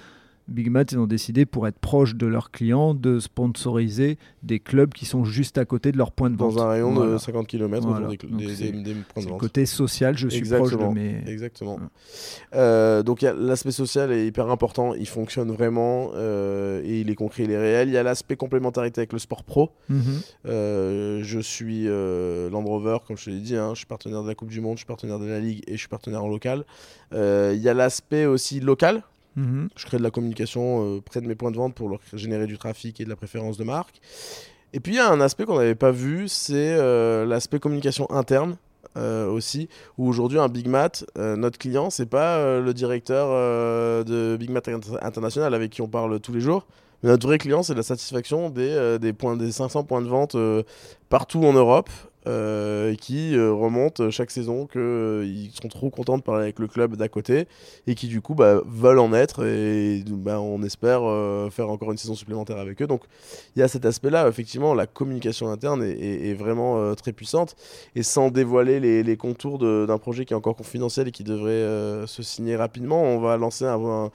[0.52, 4.94] Big Mat, ils ont décidé pour être proche de leurs clients de sponsoriser des clubs
[4.94, 6.56] qui sont juste à côté de leur point de vente.
[6.56, 7.20] Dans un rayon de Voilà.
[7.20, 8.08] 50 km Voilà.
[8.08, 9.40] des, des- c'est- des- des points de vente.
[9.40, 10.68] côté social, je suis Exactement.
[10.68, 11.24] proche de mes...
[11.28, 11.76] Exactement.
[11.76, 11.82] Ouais.
[12.56, 17.44] Euh, donc l'aspect social est hyper important, il fonctionne vraiment euh, et il est concret,
[17.44, 17.88] il est réel.
[17.90, 19.72] Il y a l'aspect complémentarité avec le sport pro.
[19.90, 20.02] Mhm.
[20.48, 24.28] Euh, je suis Land Rover, comme je te l'ai dit, hein, je suis partenaire de
[24.28, 26.28] la Coupe du Monde, je suis partenaire de la Ligue et je suis partenaire en
[26.30, 26.66] local.
[27.14, 29.04] Il y a l'aspect aussi local.
[29.36, 29.70] Mhm.
[29.76, 32.48] Je crée de la communication euh, près de mes points de vente pour leur générer
[32.48, 34.02] du trafic et de la préférence de marque.
[34.74, 38.10] Et puis il y a un aspect qu'on n'avait pas vu, c'est euh, l'aspect communication
[38.12, 38.58] interne.
[38.98, 43.30] euh, aussi où aujourd'hui un Big Mat notre client c'est pas le directeur
[44.04, 46.66] de Big Mat Inter- International avec qui on parle tous les jours
[47.02, 50.36] mais notre vrai client c'est la satisfaction des, des, points, des 500 points de vente
[51.10, 51.90] partout en Europe
[52.28, 56.96] euh, qui euh, remontent chaque saison qu'ils sont trop contents de parler avec le club
[56.96, 57.48] d'à côté
[57.88, 61.92] et qui du coup bah, veulent en être et bah, on espère euh, faire encore
[61.92, 62.88] une saison supplémentaire avec eux.
[62.88, 63.02] Donc
[63.56, 67.56] il y a cet aspect-là, effectivement, la communication interne est, vraiment euh, très puissante
[67.96, 72.08] et sans dévoiler les, contours d'un projet qui est encore confidentiel et qui devrait euh,
[72.08, 74.12] se signer rapidement, on va lancer un,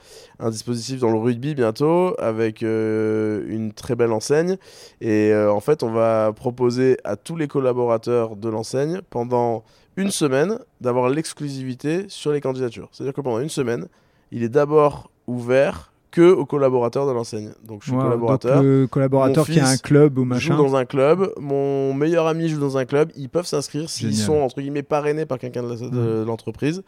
[0.49, 4.57] dispositif dans le rugby bientôt avec euh, une très belle enseigne
[5.01, 9.63] et euh, en fait on va proposer à tous les collaborateurs de l'enseigne pendant
[9.95, 12.89] une semaine d'avoir l'exclusivité sur les candidatures.
[12.91, 13.87] C'est-à-dire que pendant une semaine,
[14.31, 17.51] il est d'abord ouvert que aux collaborateurs de l'enseigne.
[17.63, 18.55] Donc je suis Wow, collaborateur.
[18.55, 20.57] Donc le collaborateur qui a un club ou joue machin.
[20.57, 24.37] dans un club, mon meilleur ami joue dans un club, ils peuvent s'inscrire s'ils sont
[24.37, 26.83] entre guillemets parrainés par quelqu'un de l'entreprise.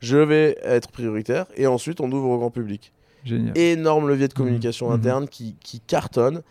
[0.00, 2.92] Je vais être prioritaire et ensuite on ouvre au grand public.
[3.24, 3.56] Génial.
[3.58, 4.94] Énorme levier de communication Mhm.
[4.94, 6.42] interne qui, qui cartonne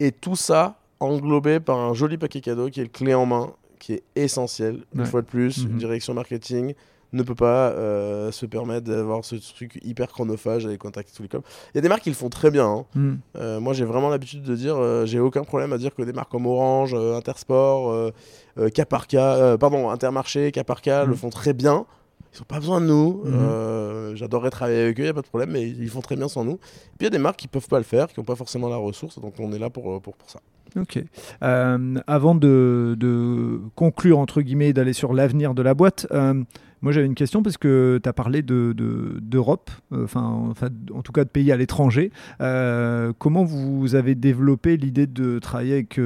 [0.00, 3.52] et tout ça englobé par un joli paquet cadeau qui est le clé en main,
[3.78, 4.84] qui est essentiel.
[4.94, 5.70] Une fois de plus, Mhm.
[5.72, 6.74] une direction marketing
[7.12, 11.28] ne peut pas euh, se permettre d'avoir ce truc hyper chronophage avec contacter tous les
[11.28, 11.42] clubs.
[11.74, 12.66] Il y a des marques qui le font très bien.
[12.68, 12.84] hein.
[12.94, 13.18] Mhm.
[13.36, 16.12] Euh, moi, j'ai vraiment l'habitude de dire, euh, j'ai aucun problème à dire que des
[16.12, 21.16] marques comme Orange, Intersport, euh, pardon, Intermarché, cas par cas, le Mhm.
[21.16, 21.86] font très bien.
[22.32, 23.22] Ils n'ont pas besoin de nous.
[23.24, 23.32] Mhm.
[23.34, 26.14] Euh, J'adorerais travailler avec eux, il n'y a pas de problème, mais ils font très
[26.16, 26.56] bien sans nous.
[26.58, 28.68] Puis il y a des marques qui peuvent pas le faire, qui n'ont pas forcément
[28.68, 30.40] la ressource, donc on est là pour, pour, pour ça.
[30.76, 31.02] Ok.
[31.42, 36.34] Euh, avant de, conclure, entre guillemets, et d'aller sur l'avenir de la boîte, euh,
[36.82, 40.52] moi j'avais une question parce que tu as parlé d'Europe, de, d'Europe, euh, enfin,
[40.94, 42.10] en tout cas de pays à l'étranger.
[42.38, 46.00] Comment vous avez développé l'idée de travailler avec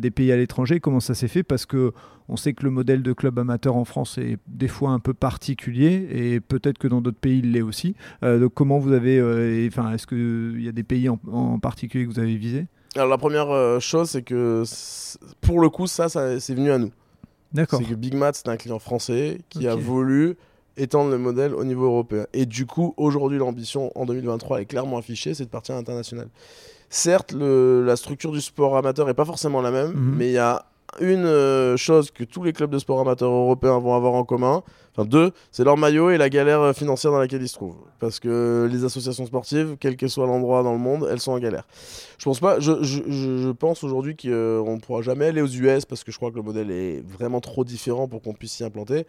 [0.00, 0.80] des pays à l'étranger?
[0.80, 1.42] Comment ça s'est fait?
[1.42, 1.92] Parce que
[2.32, 5.14] on sait que le modèle de club amateur en France est des fois un peu
[5.14, 7.96] particulier et peut-être que dans d'autres pays il l'est aussi.
[8.22, 9.20] Donc comment vous avez,
[9.68, 12.66] enfin, est-ce qu'il y a des pays en, en particulier que vous avez visés?
[12.96, 14.64] Alors la première euh, chose, c'est que
[15.40, 16.90] pour le coup, ça, ça c'est venu à nous.
[17.52, 17.80] D'accord.
[17.80, 20.36] C'est que Big Mat, c'est un client français qui a voulu
[20.76, 22.26] étendre le modèle au niveau européen.
[22.32, 26.28] Et du coup, aujourd'hui, l'ambition en 2023 est clairement affichée, c'est de partir à l'international.
[26.88, 30.14] Certes, le- la structure du sport amateur est pas forcément la même, Mhm.
[30.16, 30.64] mais il y a
[31.00, 34.62] une euh, chose que tous les clubs de sport amateur européens vont avoir en commun.
[34.96, 37.76] Enfin, deux, c'est leur maillot et la galère euh, financière dans laquelle ils se trouvent.
[38.00, 41.38] Parce que les associations sportives, quel que soit l'endroit dans le monde, elles sont en
[41.38, 41.66] galère.
[42.18, 42.58] Je pense pas.
[42.60, 44.28] Je, je- pense aujourd'hui qu'on
[44.76, 47.40] ne pourra jamais aller aux US parce que je crois que le modèle est vraiment
[47.40, 49.06] trop différent pour qu'on puisse s'y implanter.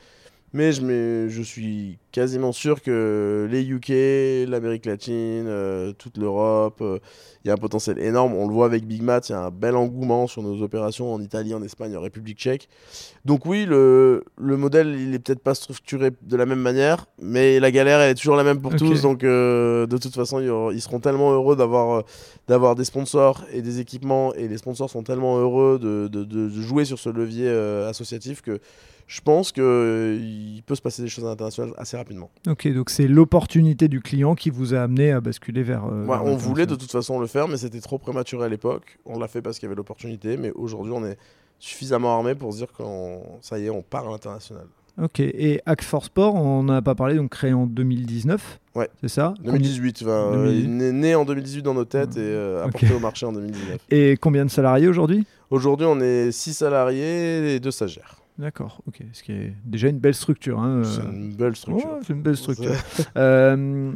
[0.53, 6.79] Mais je, mais je suis quasiment sûr que les UK, l'Amérique latine, euh, toute l'Europe,
[6.81, 6.99] euh,
[7.43, 8.33] il y a un potentiel énorme.
[8.33, 11.13] On le voit avec Big Mat, il y a un bel engouement sur nos opérations
[11.13, 12.67] en Italie, en Espagne, en République tchèque.
[13.23, 17.61] Donc oui, le, le modèle, il est peut-être pas structuré de la même manière, mais
[17.61, 19.01] la galère, elle est toujours la même pour tous.
[19.03, 20.41] Donc euh, de toute façon,
[20.73, 22.03] ils seront tellement heureux d'avoir
[22.49, 26.49] d'avoir des sponsors et des équipements, et les sponsors sont tellement heureux de, de- de-
[26.49, 27.47] de jouer sur ce levier
[27.87, 28.59] associatif que
[29.11, 32.31] je pense qu'il peut se passer des choses à l'international assez rapidement.
[32.47, 35.83] Ok, donc c'est l'opportunité du client qui vous a amené à basculer vers.
[35.83, 38.49] euh, Ouais, vers on voulait de toute façon le faire, mais c'était trop prématuré à
[38.49, 38.99] l'époque.
[39.05, 41.17] On l'a fait parce qu'il y avait l'opportunité, mais aujourd'hui, on est
[41.59, 42.83] suffisamment armé pour se dire que
[43.41, 44.63] ça y est, on part à l'international.
[45.01, 48.59] Ok, et Hack for Sport, on n'en a pas parlé, donc créé en 2019.
[48.75, 48.89] Ouais.
[49.01, 49.33] C'est ça?
[49.43, 50.63] 2018, enfin, euh, 2018.
[50.63, 53.77] il est né en 2018 dans nos têtes et euh, apporté au marché en 2019.
[53.89, 55.25] Et combien de salariés aujourd'hui?
[55.49, 58.20] Aujourd'hui, on est 6 salariés et 2 stagiaires.
[58.37, 59.01] D'accord, ok.
[59.13, 60.59] Ce qui est déjà une belle structure.
[60.59, 61.89] hein, C'est euh, une belle structure.
[61.91, 62.71] ouais, c'est une belle structure.
[63.17, 63.91] Euh,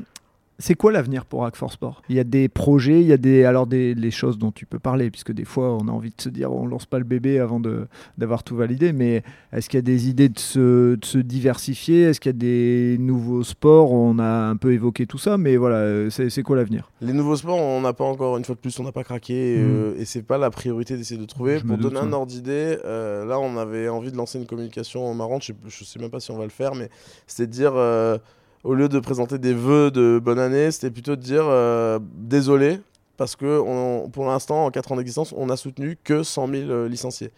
[0.58, 2.02] c'est quoi l'avenir pour Hack for Sport?
[2.10, 4.66] Il y a des projets, il y a des alors des les choses dont tu
[4.66, 7.04] peux parler, puisque des fois on a envie de se dire on lance pas le
[7.04, 7.62] bébé avant
[8.18, 8.94] d'avoir tout validé.
[8.94, 12.04] Mais est-ce qu'il y a des idées de se, de se diversifier?
[12.04, 13.92] Est-ce qu'il y a des nouveaux sports?
[13.92, 16.90] On a un peu évoqué tout ça, mais voilà, euh, c'est quoi l'avenir?
[17.02, 19.36] Les nouveaux sports, on n'a pas encore, une fois de plus, on n'a pas craqué
[19.36, 19.62] Mm.
[19.62, 21.60] euh, et c'est pas la priorité d'essayer de trouver.
[21.60, 25.14] Je Pour donner un ordre d'idée, euh, là, on avait envie de lancer une communication
[25.14, 25.44] marrante.
[25.44, 26.90] Je, je sais même pas si on va le faire, mais
[27.28, 28.18] c'était dire, euh,
[28.66, 32.80] au lieu de présenter des vœux de bonne année, c'était plutôt de dire euh, désolé
[33.18, 36.70] parce que on- pour l'instant, en 4 ans d'existence, on a soutenu que 100 000
[36.70, 37.32] euh, licenciés.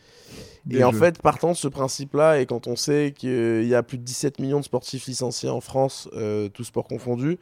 [0.72, 3.98] Et en fait, partant de ce principe-là, et quand on sait qu'il y a plus
[4.00, 7.38] de 17 millions de sportifs licenciés en France, euh, tous sports confondus,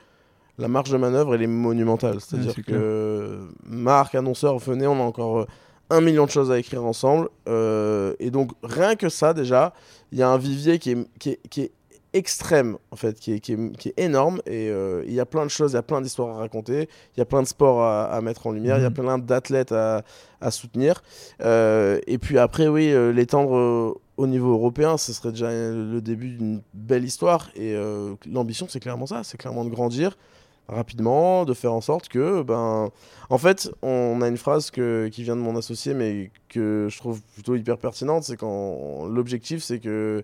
[0.57, 2.17] la marge de manœuvre, elle est monumentale.
[2.19, 5.45] C'est-à-dire c'est que marque, annonceur, venez, on a encore euh,
[5.89, 7.29] un million de choses à écrire ensemble.
[7.47, 9.73] Euh, et donc, rien que ça, déjà,
[10.11, 11.71] il y a un vivier qui est, qui est, qui est
[12.15, 14.41] extrême, en fait, qui est, qui est, qui est énorme.
[14.47, 16.89] Et euh, il y a plein de choses, il y a plein d'histoires à raconter,
[17.15, 18.95] il y a plein de sports à, à mettre en lumière, il y a Mhm.
[18.95, 20.03] plein d'athlètes à,
[20.41, 21.03] à soutenir.
[21.41, 26.29] Euh, et puis après, oui, euh, l'étendre au niveau européen, ce serait déjà le début
[26.29, 27.49] d'une belle histoire.
[27.55, 27.75] Et
[28.31, 30.17] l'ambition, c'est clairement ça, c'est clairement de grandir
[30.67, 32.89] rapidement, de faire en sorte que, ben,
[33.29, 36.97] en fait, on a une phrase que, qui vient de mon associé, mais que je
[36.97, 40.23] trouve plutôt hyper pertinente, c'est quand l'objectif, c'est que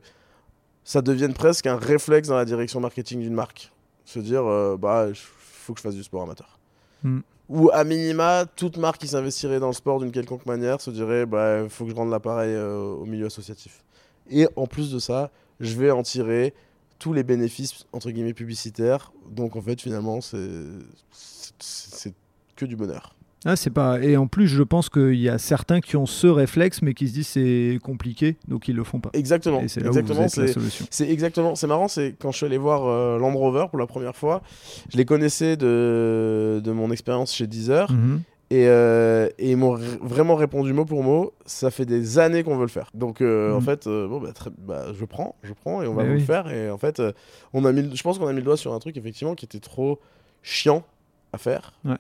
[0.83, 3.71] ça devienne presque un réflexe dans la direction marketing d'une marque.
[4.05, 6.59] Se dire, euh, bah, il faut que je fasse du sport amateur.
[7.03, 7.19] Mm.
[7.49, 11.25] Ou à minima, toute marque qui s'investirait dans le sport d'une quelconque manière se dirait,
[11.25, 13.83] bah, il faut que je rende l'appareil euh, au milieu associatif.
[14.29, 16.53] Et en plus de ça, je vais en tirer
[16.97, 19.11] tous les bénéfices entre guillemets publicitaires.
[19.29, 22.13] Donc en fait, finalement, c'est
[22.55, 23.15] que du bonheur.
[23.43, 23.99] Ah, c'est pas.
[24.01, 27.07] Et en plus, je pense qu'il y a certains qui ont ce réflexe, mais qui
[27.07, 29.09] se disent c'est compliqué, donc ils le font pas.
[29.13, 29.61] Exactement.
[29.61, 30.25] Et c'est là où vous exactement.
[30.27, 30.85] êtes la solution.
[30.91, 31.55] c'est exactement.
[31.55, 31.87] C'est marrant.
[31.87, 34.41] C'est quand je suis allé voir euh, Land Rover pour la première fois,
[34.91, 37.91] je les connaissais de, de mon expérience chez Deezer.
[37.91, 38.21] Mhm.
[38.51, 41.31] Et, euh, et ils m'ont vraiment répondu mot pour mot.
[41.45, 42.91] Ça fait des années qu'on veut le faire.
[42.93, 43.61] Donc euh, en Mhm.
[43.65, 46.09] fait, euh, bon, bah, très- bah, je prends, je prends et on va oui.
[46.09, 46.51] le faire.
[46.51, 47.01] Et en fait,
[47.53, 49.45] on a mis, je pense qu'on a mis le doigt sur un truc effectivement qui
[49.45, 49.99] était trop
[50.43, 50.83] chiant
[51.33, 51.73] à faire.
[51.85, 51.95] Ouais.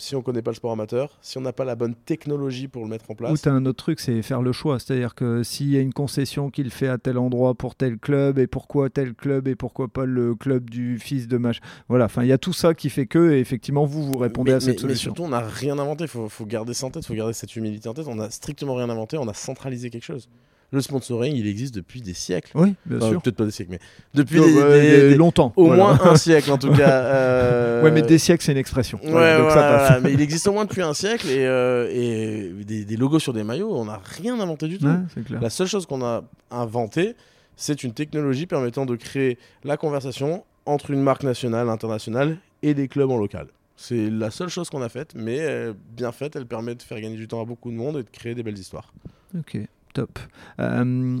[0.00, 2.82] Si on connaît pas le sport amateur, si on n'a pas la bonne technologie pour
[2.84, 3.42] le mettre en Ou place.
[3.42, 4.78] tu as un autre truc, c'est faire le choix.
[4.78, 8.38] C'est-à-dire que s'il y a une concession qu'il fait à tel endroit pour tel club,
[8.38, 11.58] et pourquoi tel club, et pourquoi pas le club du fils de match.
[11.88, 14.52] Voilà, enfin, il y a tout ça qui fait que, et effectivement, vous, vous répondez
[14.52, 15.10] mais, à cette mais- mais solution.
[15.10, 16.04] surtout, on n'a rien inventé.
[16.04, 18.06] Il faut, faut garder ça en tête, il faut garder cette humilité en tête.
[18.08, 20.28] On n'a strictement rien inventé, on a centralisé quelque chose.
[20.70, 22.50] Le sponsoring, il existe depuis des siècles.
[22.54, 23.22] Oui, bien Enfin, sûr.
[23.22, 23.78] Peut-être pas des siècles, mais
[24.12, 25.52] depuis des- des- longtemps.
[25.56, 25.82] au voilà.
[25.82, 26.90] moins un siècle en tout cas.
[27.04, 29.00] euh, Ouais, mais des siècles, c'est une expression.
[29.02, 30.02] Ouais, donc ça passe.
[30.02, 33.32] mais il existe au moins depuis un siècle et, euh, et des, des logos sur
[33.32, 34.86] des maillots, on n'a rien inventé du tout.
[35.26, 35.40] Clair.
[35.40, 37.14] La seule chose qu'on a inventé,
[37.56, 42.88] c'est une technologie permettant de créer la conversation entre une marque nationale, internationale et des
[42.88, 43.46] clubs en local.
[43.76, 47.00] C'est la seule chose qu'on a faite, mais euh, bien faite, elle permet de faire
[47.00, 48.92] gagner du temps à beaucoup de monde et de créer des belles histoires.
[49.38, 49.56] Ok,
[49.98, 50.18] top.
[50.60, 51.18] Euh,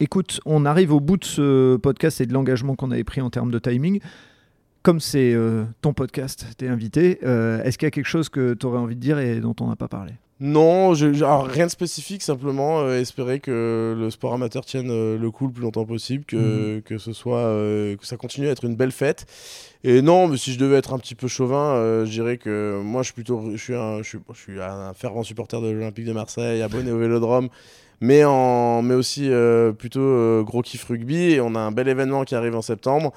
[0.00, 3.30] écoute, on arrive au bout de ce podcast et de l'engagement qu'on avait pris en
[3.30, 4.00] termes de timing.
[4.82, 8.54] Comme c'est euh, ton podcast, t'es invité, euh, est-ce qu'il y a quelque chose que
[8.54, 10.12] tu aurais envie de dire et dont on n'a pas parlé?
[10.40, 14.88] Non, je, je- alors, rien de spécifique, simplement euh, espérer que le sport amateur tienne
[14.90, 18.46] euh, le coup le plus longtemps possible, que, que ce soit euh, que ça continue
[18.46, 19.26] à être une belle fête.
[19.82, 23.02] Et non, mais si je devais être un petit peu chauvin, je dirais que moi
[23.02, 26.04] je suis plutôt je suis un, je suis, je suis un fervent supporter de l'Olympique
[26.06, 27.48] de Marseille, abonné au Vélodrome.
[28.00, 31.88] Mais, en, mais aussi euh, plutôt euh, gros kiff rugby et on a un bel
[31.88, 33.12] événement qui arrive en septembre.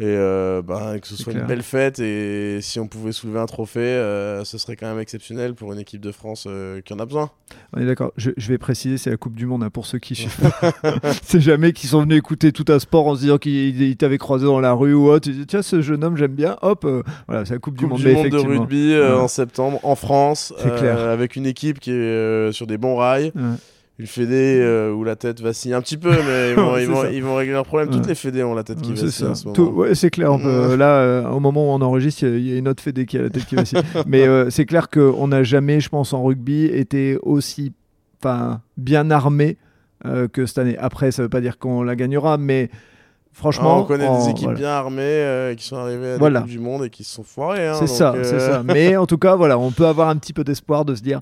[0.00, 1.42] Et euh, bah, que ce soit clair.
[1.44, 4.98] une belle fête et si on pouvait soulever un trophée, euh, ce serait quand même
[4.98, 7.30] exceptionnel pour une équipe de France euh, qui en a besoin.
[7.76, 8.10] On est d'accord.
[8.16, 10.34] Je, je vais préciser, c'est la Coupe du Monde hein, pour ceux qui suivent.
[11.22, 14.18] c'est jamais qu'ils sont venus écouter tout un sport en se disant qu'ils ils t'avaient
[14.18, 15.28] croisé dans la rue ou autre.
[15.28, 16.56] Ils disaient, tiens, ce jeune homme, j'aime bien.
[16.62, 16.86] Hop,
[17.28, 17.98] voilà, c'est la Coupe, du Monde.
[17.98, 19.12] du mais monde de rugby Ouais.
[19.12, 20.98] en septembre en France, C'est clair.
[20.98, 23.30] avec une équipe qui est sur des bons rails.
[23.36, 23.42] Ouais.
[24.02, 26.88] Une fédé euh, où la tête vacille un petit peu, mais ils vont, C'est ils
[26.90, 27.10] vont, ça.
[27.12, 27.88] ils vont régler leurs problèmes.
[27.88, 28.08] Toutes Ouais.
[28.08, 29.30] les fédés ont la tête qui c'est vacille ça.
[29.50, 30.36] en ce ouais, c'est clair.
[30.42, 32.66] peut- là, euh, au moment où on enregistre, il y a- il y, a une
[32.68, 33.78] autre fédé qui a la tête qui vacille.
[34.06, 37.72] Mais euh, c'est clair qu'on n'a jamais, je pense, en rugby, été aussi
[38.76, 39.56] bien armé
[40.32, 40.76] que cette année.
[40.78, 42.70] Après, ça veut pas dire qu'on la gagnera, mais
[43.32, 43.76] franchement.
[43.76, 44.58] Ah, on connaît en- des équipes voilà.
[44.58, 46.40] bien armées euh, qui sont arrivées à la Voilà.
[46.40, 47.68] Coupe du Monde et qui se sont foirées.
[47.68, 48.62] hein, C'est ça, euh, c'est ça.
[48.64, 51.20] Mais en tout cas, voilà, on peut avoir un petit peu d'espoir de se dire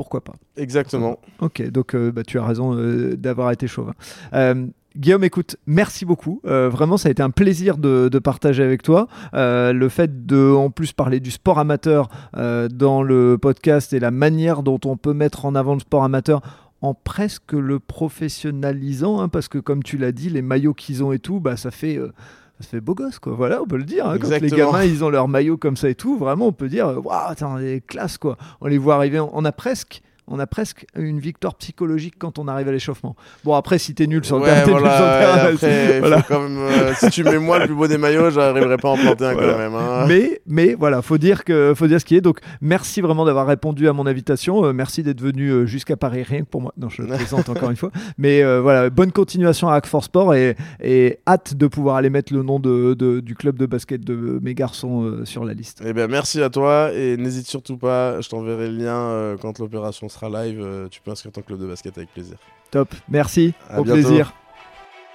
[0.00, 0.32] pourquoi pas.
[0.56, 1.18] Exactement.
[1.40, 3.92] Ok, donc euh, bah, tu as raison euh, d'avoir été chauvin.
[4.32, 6.40] Euh, Guillaume, écoute, merci beaucoup.
[6.42, 9.08] Vraiment, ça a été un plaisir de, de partager avec toi.
[9.34, 14.62] Le fait de, en plus, parler du sport amateur dans le podcast et la manière
[14.62, 16.40] dont on peut mettre en avant le sport amateur
[16.80, 21.12] en presque le professionnalisant, hein, parce que comme tu l'as dit, les maillots qu'ils ont
[21.12, 21.96] et tout, bah, ça fait...
[21.98, 22.12] euh,
[22.60, 23.32] ça fait beau gosse, quoi.
[23.34, 24.06] Voilà, on peut le dire.
[24.06, 24.18] hein.
[24.20, 26.86] Quand les gamins, ils ont leur maillot comme ça et tout, vraiment, on peut dire,
[27.04, 28.36] waouh, attends, les classes, quoi.
[28.60, 32.48] On les voit arriver, on a presque, on a presque une victoire psychologique quand on
[32.48, 33.16] arrive à l'échauffement.
[33.44, 35.52] Bon, après, si t'es nul sur le Ouais, terrain, t'es nul sur le voilà, terrain.
[35.54, 36.22] après, Voilà.
[36.22, 38.92] quand même, euh, si tu mets moi le plus beau des maillots, j'arriverai pas à
[38.92, 39.52] en planter un Voilà.
[39.52, 39.74] quand même.
[39.74, 40.04] hein.
[40.08, 42.20] Mais, mais voilà, faut dire que, faut dire ce qui est.
[42.20, 44.64] Donc, merci vraiment d'avoir répondu à mon invitation.
[44.64, 46.72] Euh, merci d'être venu euh, jusqu'à Paris, rien que pour moi.
[46.78, 47.90] Non, je plaisante encore une fois.
[48.18, 52.10] Mais euh, voilà, bonne continuation à Hack for Sport et, et hâte de pouvoir aller
[52.10, 55.82] mettre le nom de, de- du club de basket de mes garçons sur la liste.
[55.84, 60.08] Eh ben, merci à toi et n'hésite surtout pas, je t'enverrai le lien quand l'opération
[60.08, 60.60] sera live.
[60.60, 62.36] euh, tu peux inscrire ton club de basket avec plaisir.
[62.70, 64.00] Top, merci, À au bientôt.
[64.02, 64.34] plaisir.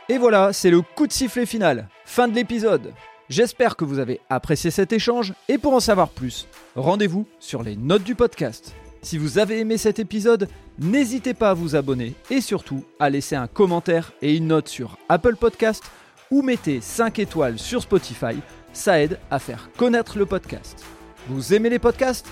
[0.10, 1.88] Et voilà, c'est le coup de sifflet final.
[2.06, 2.94] Fin de l'épisode.
[3.28, 7.76] J'espère que vous avez apprécié cet échange et pour en savoir plus, rendez-vous sur les
[7.76, 8.76] notes du podcast.
[9.02, 10.48] Si vous avez aimé cet épisode,
[10.80, 14.98] n'hésitez pas à vous abonner et surtout à laisser un commentaire et une note sur
[15.10, 15.84] Apple Podcast
[16.30, 18.36] ou mettez 5 étoiles sur Spotify,
[18.74, 20.84] ça aide à faire connaître le podcast.
[21.28, 22.28] Vous aimez les podcasts?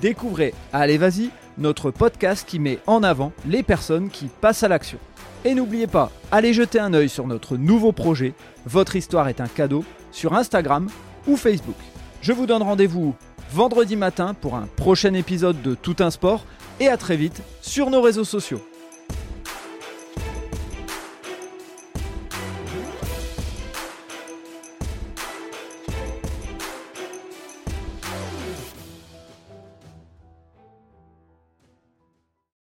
[0.00, 4.98] Découvrez Allez Vas-y, notre podcast qui met en avant les personnes qui passent à l'action.
[5.44, 8.34] Et n'oubliez pas, allez jeter un œil sur notre nouveau projet,
[8.66, 10.88] Votre histoire est un cadeau, sur Instagram
[11.26, 11.76] ou Facebook.
[12.20, 13.14] Je vous donne rendez-vous
[13.52, 16.44] vendredi matin pour un prochain épisode de Tout un sport
[16.80, 18.60] et à très vite sur nos réseaux sociaux.